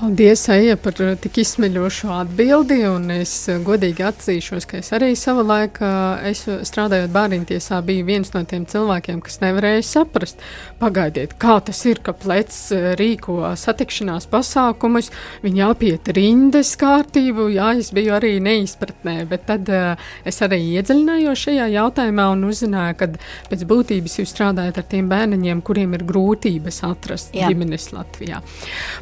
[0.00, 2.78] Paldies, Eja, par eh, tik izsmeļošu atbildi.
[3.18, 5.90] Es eh, godīgi atzīšos, ka es arī savā laikā,
[6.24, 10.40] es strādājot bērntiesā, biju viens no tiem cilvēkiem, kas nevarēja saprast,
[10.80, 15.10] pagaidiet, kā tas ir, ka plecs eh, rīko satikšanās pasākumus,
[15.44, 17.50] viņi apiet rindas kārtību.
[17.58, 22.96] Jā, es biju arī neizpratnē, bet tad uh, es arī iedziļinājos šajā jautājumā un uzzināju,
[23.02, 23.10] ka
[23.52, 27.52] pēc būtības jūs strādājat ar tiem bērniņiem, kuriem ir grūtības atrast Jā.
[27.52, 28.40] ģimenes Latvijā.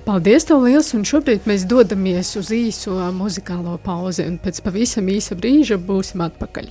[0.08, 0.87] Paldies, tev liels!
[0.96, 6.68] Un šobrīd mēs dodamies uz īso muzikālo pauzi, un pēc pavisam īsa brīža būsim atpakaļ.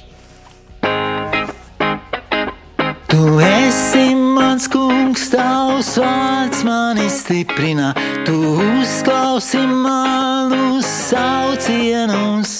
[3.07, 7.93] Tu esi mans kungs, tavs vārds mani stiprina,
[8.27, 12.59] tu uzklausi manus saucienus.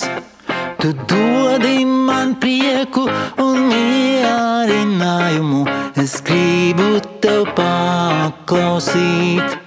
[0.81, 3.05] Tu dodi man prieku
[3.43, 5.63] un mierinājumu,
[5.99, 9.66] es gribu tev paklausīt.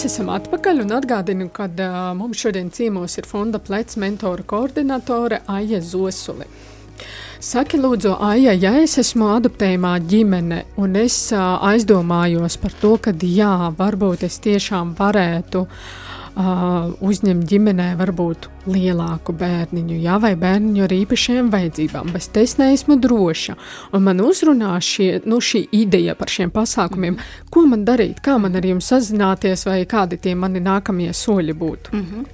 [0.00, 5.42] Mēs esam atpakaļ un atgādinu, ka uh, mums šodien ciemos ir fonda plecs mentora koordinatore
[5.44, 6.46] Aija Zosuli.
[7.36, 13.12] Saki, lūdzu, Aija, ja es esmu adoptējumā ģimene un es uh, aizdomājos par to, ka
[13.12, 15.84] jā, varbūt es tiešām varētu uh,
[16.40, 22.96] uh, uzņemt ģimenē varbūt lielāku bērniņu, jā, vai bērniņu ar īpašiem vajadzībām, bet es neesmu
[23.00, 23.56] droša.
[23.96, 27.18] Un man uzrunā šie, nu, šī ideja par šiem pasākumiem,
[27.52, 31.94] ko man darīt, kā man ar jums sazināties, vai kādi tie mani nākamie soļi būtu.
[31.94, 32.26] Mm -hmm.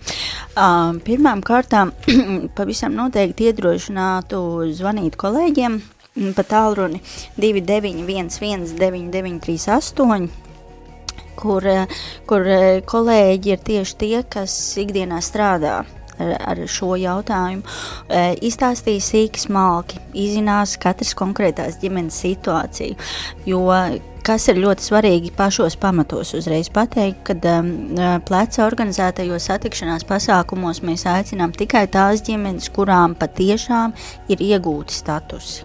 [0.55, 1.93] uh, pirmām kārtām
[2.59, 4.41] pavisam noteikti iedrošinātu
[4.73, 5.81] zvanīt kolēģiem
[6.37, 7.01] pa tālruni
[7.37, 10.46] 291 9938
[11.39, 11.67] kur,
[12.29, 12.49] kur
[12.89, 15.83] kolēģi ir tieši tie, kas ikdienā strādā
[16.19, 17.63] ar, ar šo jautājumu.
[18.09, 22.99] E, izstāstīja sīki smalki, izzinās katras konkrētās ģimenes situāciju,
[23.49, 23.65] jo
[24.27, 27.71] kas ir ļoti svarīgi pašos pamatos uzreiz pateikt, kad um,
[28.27, 33.95] pleca organizētajos satikšanās pasākumos mēs aicinām tikai tās ģimenes, kurām patiešām
[34.33, 35.63] ir iegūti statusi.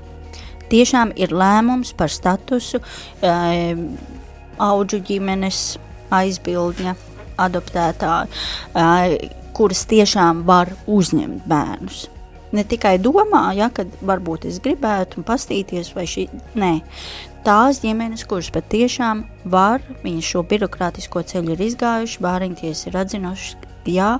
[0.72, 2.80] Tiešām ir lēmums par statusu,
[3.26, 3.88] um,
[4.59, 5.61] auģu ģimenes
[6.11, 6.95] aizbildņa
[7.41, 12.07] adoptētāji, kuras tiešām var uzņemt bērnus.
[12.51, 16.25] Ne tikai domā, ja, kad varbūt es gribētu pastīties vai šī,
[16.59, 16.73] nē,
[17.47, 19.23] tās ģimenes, kuras patiešām
[19.53, 23.55] var, viņas šo birokrātisko ceļu ir izgājuši, bāriņties ir atzinuši,
[23.87, 24.11] jā,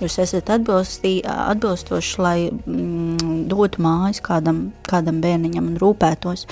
[0.00, 6.46] jūs esat atbilstoši, lai mm, dotu mājas kādam, kādam bērniņam un rūpētos.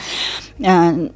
[0.58, 1.06] Uh,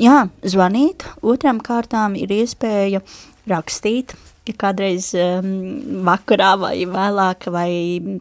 [0.00, 3.04] jā, zvanīt, otram kārtām ir iespēja
[3.50, 4.16] rakstīt.
[4.48, 5.50] Ja kādreiz um,
[6.06, 7.70] vakarā vai vēlāk, vai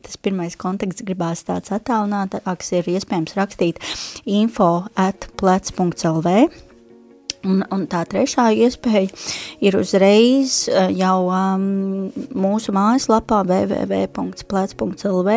[0.04, 3.80] tas pirmais kontakts gribās tāds attālinātāks, ir iespējams rakstīt
[4.30, 6.69] info at plec.lv
[7.48, 9.08] Un, un tā trešā iespēja
[9.64, 15.36] ir uzreiz eh, jau um, mūsu mājaslapā www.plec.lv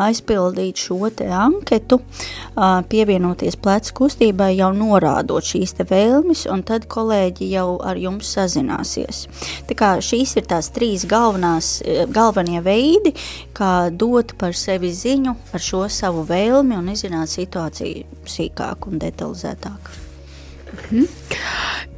[0.00, 6.88] aizpildīt šo te anketu, uh, pievienoties plecu kustībai, jau norādot šīs te vēlmes, un tad
[6.88, 9.28] kolēģi jau ar jums sazināsies.
[9.68, 13.12] Tā kā šīs ir tās trīs galvenās, eh, galvenie veidi,
[13.52, 20.05] kā dot par sevi ziņu ar šo savu vēlmi un izzināt situāciju sīkāk un detalizētāk.
[20.90, 21.08] Mhm.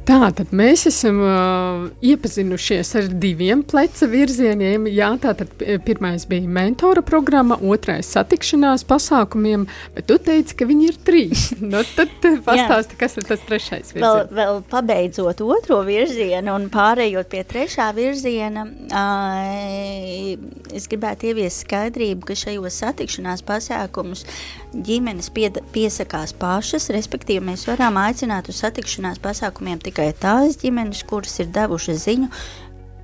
[0.09, 4.87] Tā tad mēs esam uh, iepazinušies ar diviem pleca virzieniem.
[4.89, 5.51] Jā, tā tad
[5.85, 11.43] pirmais bija mentora programma, otrais satikšanās pasākumiem, bet tu teici, ka viņi ir trīs.
[11.73, 14.01] nu, tad pastāsti, kas ir tas trešais virziens.
[14.01, 20.33] Vēl, vēl pabeidzot otro virzienu un pārējot pie trešā virziena, uh,
[20.73, 24.25] es gribētu ieviest skaidrību, ka šajos satikšanās pasākumus
[24.73, 25.29] ģimenes
[25.73, 31.49] piesakās pašas, respektīvi mēs varam aicināt uz satikšanās pasākumiem tikai tikai tās ģimenes, kuras ir
[31.51, 32.29] devušas ziņu,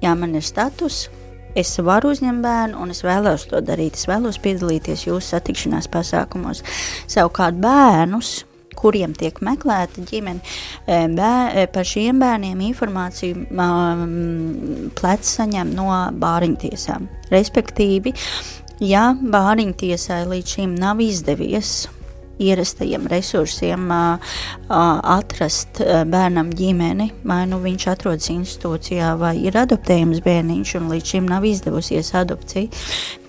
[0.02, 1.10] ja man ir status,
[1.56, 3.96] es varu uzņemt bērnu un es vēlos to darīt.
[4.00, 6.64] Es vēlos piedalīties jūsu satikšanās pasākumos.
[7.12, 10.40] Savukārt bērnus, kuriem tiek meklēta ģimene,
[10.88, 17.10] eh, bēr, eh, par šiem bērniem informāciju um, plec saņem no bāriņtiesām.
[17.32, 18.14] Respektīvi,
[18.80, 21.88] ja bāriņtiesai līdz šim nav izdevies
[22.42, 23.88] ierastajiem resursiem
[24.70, 25.80] atrast
[26.12, 31.48] bērnam ģimeni, vai nu viņš atrodas institūcijā, vai ir adoptējams bērniņš, un līdz šim nav
[31.48, 32.68] izdevusies adopcija,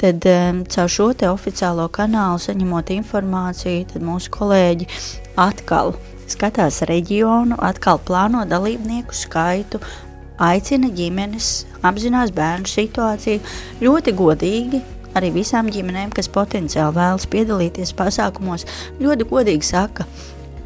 [0.00, 0.26] tad
[0.74, 4.90] caur šo te oficiālo kanālu saņemot informāciju, tad mūsu kolēģi
[5.38, 5.94] atkal
[6.26, 9.78] skatās reģionu, atkal plāno dalībnieku skaitu,
[10.42, 13.40] aicina ģimenes, apzinās bērnu situāciju.
[13.80, 14.82] Ļoti godīgi,
[15.18, 18.66] arī visām ģimenēm, kas potenciāli vēlas piedalīties pasākumos,
[19.02, 20.06] ļoti godīgi saka,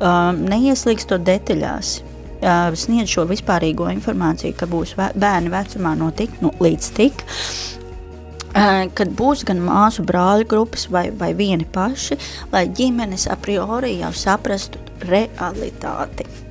[0.00, 1.98] um, neieslīgstot detaļās.
[2.40, 8.86] Uh, sniedz šo vispārīgo informāciju, ka būs bērni vecumā no tik nu, līdz tik, uh,
[8.96, 12.16] kad būs gan māsu brāļu grupas vai, vai vieni paši,
[12.52, 16.49] lai ģimenes a priori jau saprastu realitāti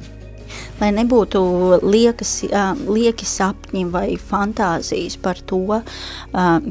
[0.80, 1.40] lai nebūtu
[1.84, 2.34] liekas,
[2.88, 5.82] lieki sapņi vai fantāzijas par to,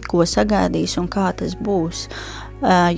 [0.08, 2.06] ko sagaidīs un kā tas būs.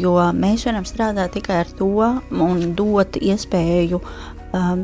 [0.01, 1.91] Jo mēs varam strādāt tikai ar to
[2.33, 4.01] un dot iespēju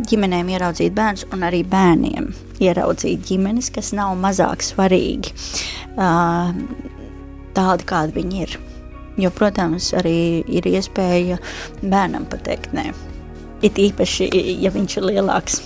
[0.06, 2.28] ģimenēm ieraudzīt bērnus un arī bērniem
[2.62, 5.32] ieraudzīt ģimenes, kas nav mazāk svarīgi
[7.56, 8.58] tādi, kādi viņi ir.
[9.16, 11.38] Jo, protams, arī ir iespēja
[11.80, 12.90] bērnam pateikt, nē,
[13.64, 14.28] it īpaši,
[14.60, 15.62] ja viņš ir lielāks.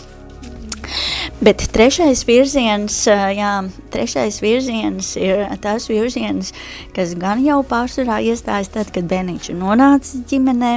[1.40, 3.52] Bet trešais virziens, jā,
[3.94, 6.52] trešais virziens ir tas virziens,
[6.96, 10.74] kas gan jau pārsvarā iestājas tad, kad bērniņš ir nonācis ģimenē,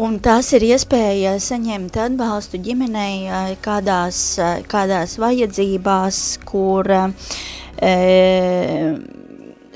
[0.00, 7.02] Un tas ir iespēja saņemt atbalstu ģimenei eh, kādās, eh, kādās vajadzībās, kur e,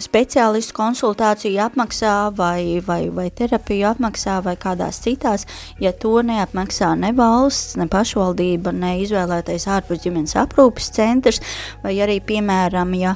[0.05, 5.47] speciālistu konsultāciju apmaksā vai, vai, vai terapiju apmaksā vai kādās citās,
[5.83, 11.41] ja to neapmaksā ne valsts, ne pašvaldība, ne izvēlētais ārpus ģimenes aprūpes centrs,
[11.85, 13.15] vai arī, piemēram, ja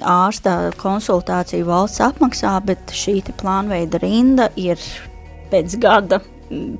[0.00, 4.80] ārsta konsultāciju valsts apmaksā, bet šī plānveida rinda ir
[5.52, 6.22] pēc gada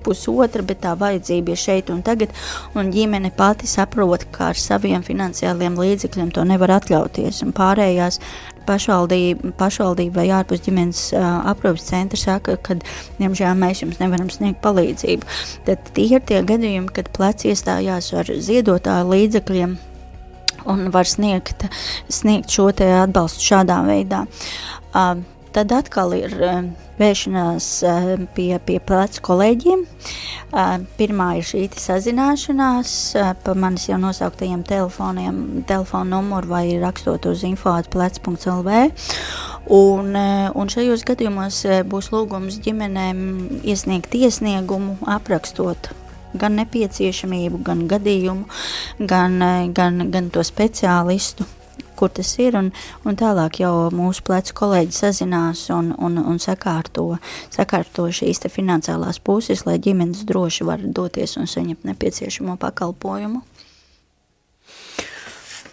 [0.05, 2.33] pusotra, bet tā vajadzība ir šeit un tagad,
[2.79, 8.21] un ģimene pati saprot, ka ar saviem finansiāliem līdzekļiem to nevar atļauties, un pārējās
[8.67, 12.79] pašvaldība, pašvaldība vai ārpus ģimenes uh, aprūpas centra saka, ka,
[13.21, 15.29] diemžēl, mēs jums nevaram sniegt palīdzību.
[15.69, 19.77] Tad tie ir tie gadījumi, kad pleci iestājās ar ziedotāju līdzekļiem
[20.73, 21.67] un var sniegt,
[22.13, 24.27] sniegt šo atbalstu šādā veidā.
[24.93, 25.23] Uh,
[25.55, 26.61] tad atkal ir uh,
[26.99, 29.85] vēršanās uh, pie, pie plecu kolēģiem.
[30.53, 32.95] Uh, pirmā ir šī sazināšanās
[33.45, 35.39] pa manis jau nosauktajiem telefoniem,
[35.69, 38.83] telefonu numuru vai rakstot uz info.plec.lv.
[39.73, 40.13] Un,
[40.59, 43.25] un šajos gadījumos būs lūgums ģimenēm
[43.63, 45.93] iesniegt iesniegumu, aprakstot
[46.35, 48.47] gan nepieciešamību, gan gadījumu,
[49.09, 49.43] gan,
[49.77, 51.47] gan, gan to speciālistu
[52.03, 52.73] kur tas ir, un,
[53.07, 57.07] un tālāk jau mūsu plecu kolēģi sazinās un, un, un sakārto,
[57.55, 63.45] sakārto šīs finansiālās puses, lai ģimenes droši var doties un saņemt nepieciešamo pakalpojumu.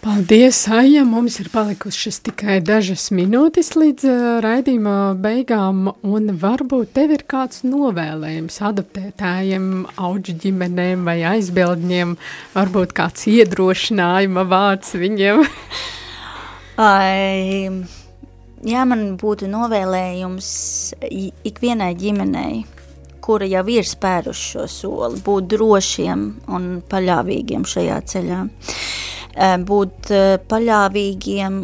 [0.00, 1.02] Paldies, Aija!
[1.04, 7.60] Mums ir palikušas tikai dažas minūtes līdz uh, raidījuma beigām, un varbūt tev ir kāds
[7.68, 9.68] novēlējums adaptētājiem,
[10.00, 12.16] auģu ģimenēm vai aizbildņiem,
[12.56, 15.44] varbūt kāds iedrošinājuma vārds viņiem.
[16.80, 20.50] Jā, man būtu novēlējums
[21.48, 22.60] ikvienai ģimenei,
[23.24, 28.42] kura jau ir spēruši šo soli, būt drošiem un paļāvīgiem šajā ceļā.
[29.30, 31.56] Eh, būt eh, paļāvīgiem,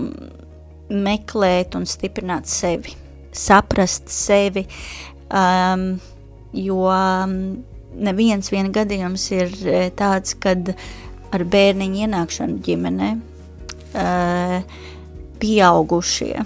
[1.05, 2.93] meklēt un stiprināt sevi,
[3.35, 4.63] saprast sevi,
[5.35, 5.89] um,
[6.55, 6.85] jo
[7.97, 10.71] neviens viena gadījums ir eh, tāds, kad
[11.35, 14.85] ar bērniņu ienākšanu ģimenē uh,
[15.41, 16.45] pieaugušie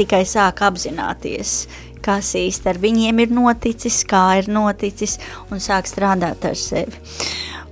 [0.00, 1.66] tikai sāk apzināties,
[2.04, 5.18] kas īsti ar viņiem ir noticis, kā ir noticis,
[5.52, 6.96] un sāk strādāt ar sevi.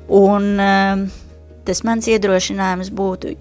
[0.08, 1.04] Un, uh,
[1.68, 3.34] tas mans iedrošinājums būtu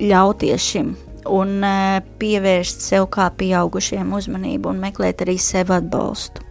[0.00, 0.94] ļauties šim
[1.32, 6.44] un uh, pievērst sev kā pieaugušiem uzmanību un meklēt arī sev atbalstu.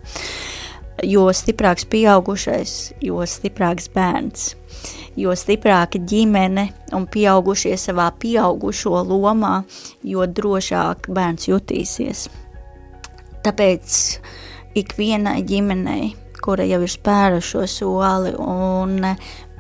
[1.05, 4.53] Jo stiprāks pieaugušais, jo stiprāks bērns,
[5.20, 9.62] jo stiprāka ģimene un pieaugušie savā pieaugušo lomā,
[10.04, 12.28] jo drošāk bērns jutīsies.
[13.46, 13.98] Tāpēc
[14.76, 16.14] ikvienai ģimenei,
[16.44, 19.02] kura jau ir spēruši šo soli un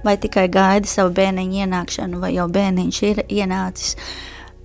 [0.05, 3.95] vai tikai gaida savu bērniņu ienākšanu, vai jau bērniņš ir ienācis.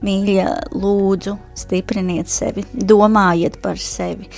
[0.01, 0.47] Mīļa,
[0.81, 4.31] lūdzu, stipriniet sevi, domājiet par sevi.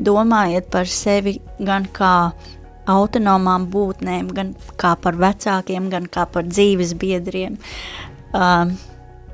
[0.00, 2.30] Domājiet par sevi gan kā
[2.90, 7.58] autonomām būtnēm, gan kā par vecākiem, gan kā par dzīves biedriem.
[8.34, 8.70] Uh,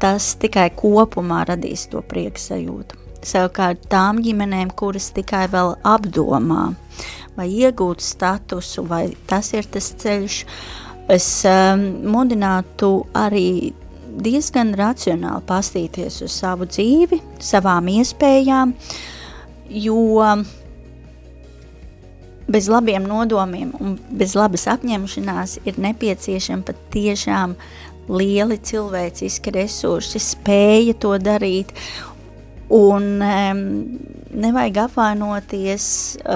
[0.01, 3.03] tas tikai kopumā radīs to prieku sajūtu.
[3.27, 6.69] Savukārt tām ģimenēm, kuras tikai vēl apdomā,
[7.37, 13.73] vai iegūt statusu, vai tas ir tas ceļš, uh, es um, mudinātu arī
[14.17, 18.73] diezgan racionāli pastīties uz savu dzīvi, savām iespējām,
[19.87, 20.25] jo
[22.49, 27.57] bez labiem nodomiem un bez labas apņemšanās ir nepieciešami pat tiešām
[28.07, 31.75] lieli cilvēciski resursi, spēja to darīt
[32.69, 33.59] Un um,
[34.35, 35.85] nevajag apvainoties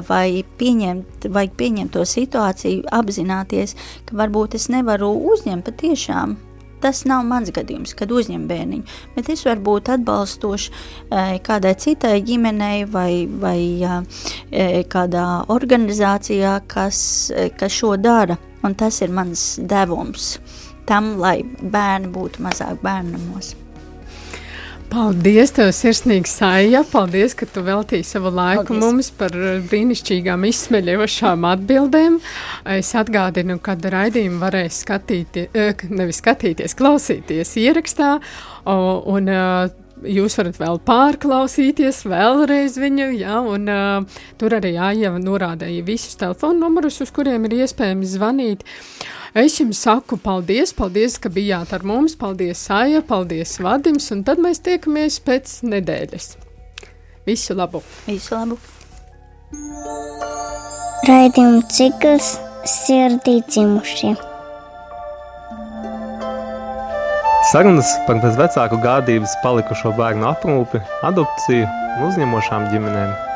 [0.06, 3.74] vai pieņemt, vajag pieņemt to situāciju, apzināties,
[4.06, 6.36] ka varbūt es nevaru uzņemt patiešām.
[6.80, 12.16] Tas nav mans gadījums, kad uzņem bērniņu, bet es varu būt atbalstošs e, kādai citai
[12.24, 17.02] ģimenei vai, vai e, kādā organizācijā, kas,
[17.34, 18.38] e, kas šo dara.
[18.64, 20.34] Un tas ir mans devums
[20.88, 23.54] tam, lai bērni būtu mazāk bērnamos.
[24.90, 26.80] Paldies, tev sirsnīgi saija.
[26.90, 28.80] Paldies, ka tu veltīji savu laiku Paldies.
[28.82, 32.16] mums par eh, brīnišķīgām izsmeļošām atbildēm.
[32.74, 38.16] Es atgādinu, ka raidījumu varēs skatīties, eh, nevis skatīties, klausīties ierakstā.
[38.66, 45.84] Un, eh, Jūs varat vēl pārklausīties, vēlreiz viņu, jā, un uh, tur arī Aija norādīja
[45.84, 48.64] visus telefonu numurus, uz kuriem ir iespējams zvanīt.
[48.64, 54.24] Uh, Es jums saku paldies, paldies, ka bijāt ar mums, paldies Sāja, paldies Vadims, un
[54.26, 56.32] tad mēs tiekamies pēc nedēļas.
[57.28, 57.78] Visu labu!
[58.08, 58.58] Visu labu!
[61.06, 62.32] Raidījuma cikls
[62.66, 64.16] sirdī dzimušie.
[67.54, 73.29] Sarunas par bezvecāku gādības palikušo bērnu aprūpi, adopciju un uzņemošām ģimenēm.